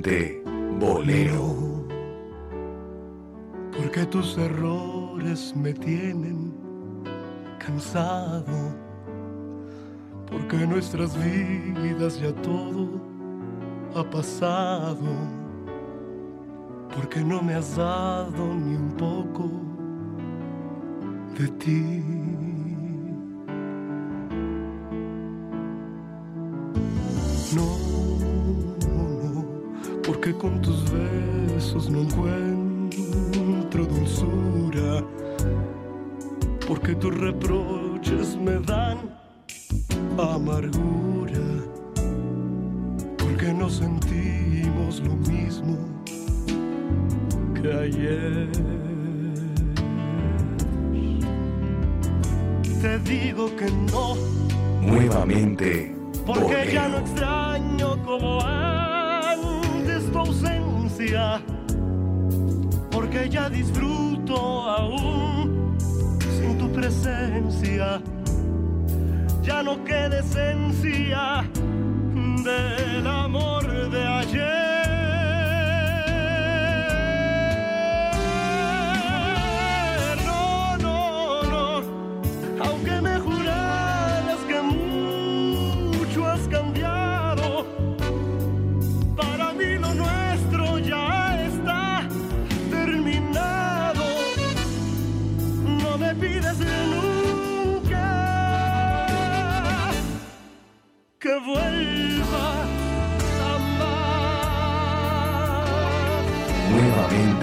[0.04, 0.42] Nuevamente
[0.78, 1.86] bolero.
[3.76, 6.52] Porque tus errores me tienen
[7.58, 8.44] cansado.
[10.30, 13.00] Porque nuestras vidas ya todo
[13.94, 15.10] ha pasado.
[16.94, 19.50] Porque no me has dado ni un poco
[21.38, 22.23] de ti.
[30.44, 35.02] Con tus besos no encuentro dulzura,
[36.68, 38.98] porque tus reproches me dan
[40.18, 41.46] amargura,
[43.16, 45.78] porque no sentimos lo mismo
[47.54, 48.50] que ayer.
[52.82, 54.14] Te digo que no.
[54.82, 55.96] Nuevamente
[56.26, 57.73] Porque ya no extraño
[62.90, 64.36] Porque ya disfruto
[64.70, 65.76] aún
[66.18, 68.00] sin tu presencia.
[69.42, 71.44] Ya no queda esencia
[72.44, 73.53] del amor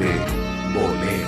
[0.02, 0.32] Nuevamente
[0.74, 1.21] bolero.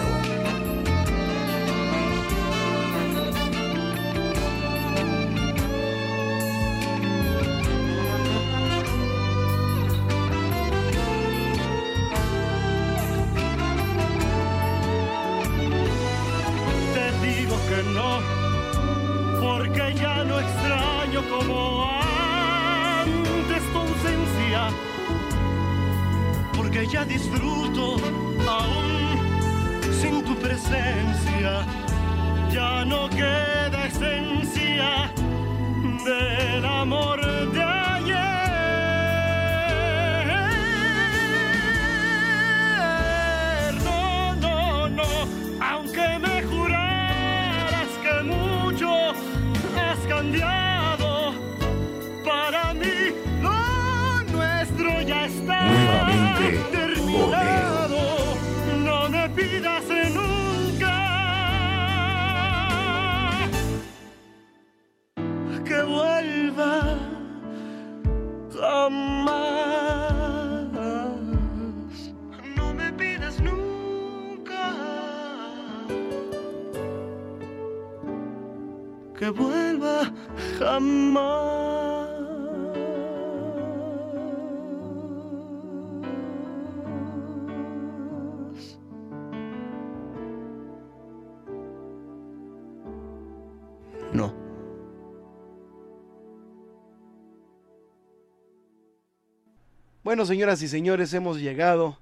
[100.13, 101.97] Bueno, señoras y señores, hemos llegado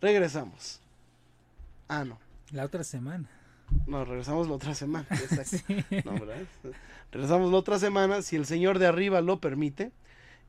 [0.00, 0.80] Regresamos.
[1.88, 2.20] Ah, no.
[2.52, 3.28] La otra semana.
[3.86, 5.06] No, regresamos la otra semana.
[7.10, 9.92] Regresamos la otra semana, si el Señor de arriba lo permite.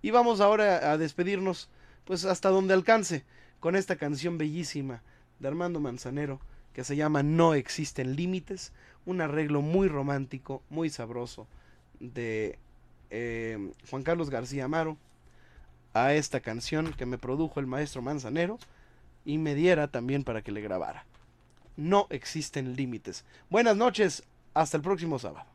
[0.01, 1.69] Y vamos ahora a despedirnos,
[2.05, 3.23] pues hasta donde alcance,
[3.59, 5.01] con esta canción bellísima
[5.39, 6.39] de Armando Manzanero,
[6.73, 8.71] que se llama No existen límites,
[9.05, 11.47] un arreglo muy romántico, muy sabroso
[11.99, 12.59] de
[13.09, 14.97] eh, Juan Carlos García Amaro
[15.93, 18.59] a esta canción que me produjo el maestro Manzanero
[19.25, 21.05] y me diera también para que le grabara.
[21.79, 23.23] No existen límites.
[23.49, 24.21] Buenas noches,
[24.53, 25.45] hasta el próximo sábado.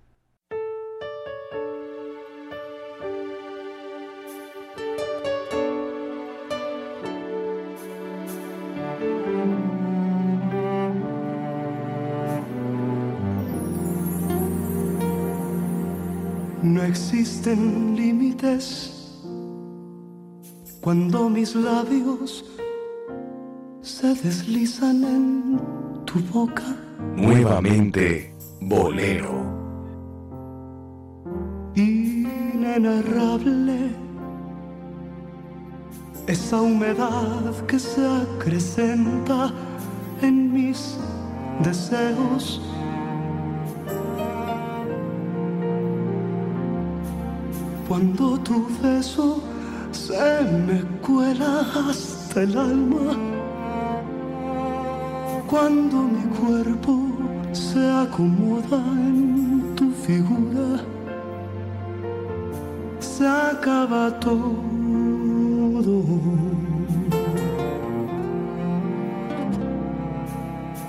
[16.62, 19.20] No existen límites
[20.80, 22.46] cuando mis labios
[23.82, 25.83] se deslizan en
[26.14, 26.62] tu boca.
[27.16, 29.34] Nuevamente bolero.
[31.74, 33.10] Inenarrable
[36.28, 39.50] esa humedad que se acrecenta
[40.22, 40.96] en mis
[41.64, 42.62] deseos.
[47.88, 49.42] Cuando tu beso
[49.90, 53.33] se me cuela hasta el alma,
[55.54, 56.92] cuando mi cuerpo
[57.52, 60.80] se acomoda en tu figura,
[62.98, 64.50] se acaba todo.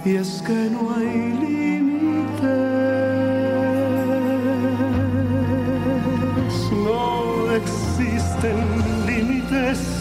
[0.04, 2.42] Y es que no hay límites,
[6.88, 8.58] no existen
[9.06, 9.95] límites.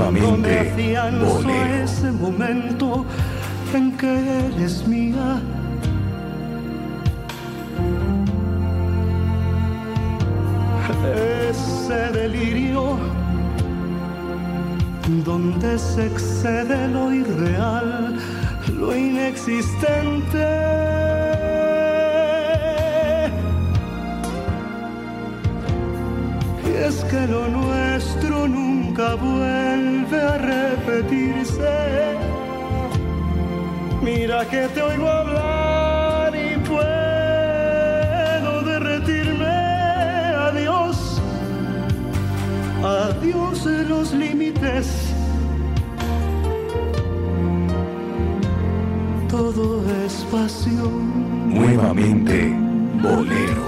[0.00, 1.84] Nuevamente, bolero.
[1.84, 3.04] ese momento
[3.74, 5.42] en que eres mía.
[11.50, 12.96] Ese delirio
[15.24, 18.18] donde se excede lo irreal,
[18.78, 20.46] lo inexistente.
[26.64, 28.69] Y es que lo nuestro nunca
[29.16, 32.16] vuelve a repetirse.
[34.02, 36.80] Mira que te oigo hablar y puedo
[38.62, 39.46] derretirme.
[40.48, 41.20] Adiós,
[42.82, 44.86] adiós de los límites.
[49.28, 51.54] Todo es pasión.
[51.54, 52.54] Nuevamente,
[53.02, 53.59] bolero.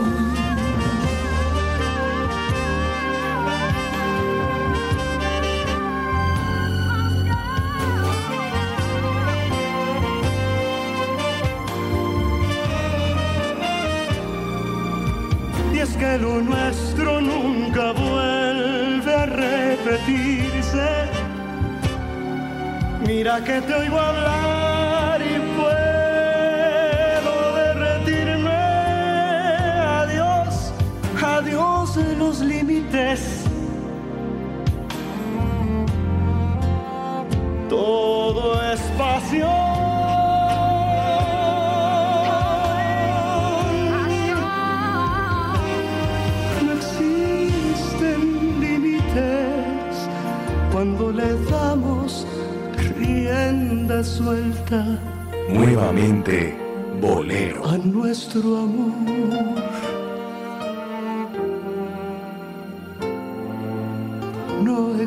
[23.44, 24.11] Que te oigo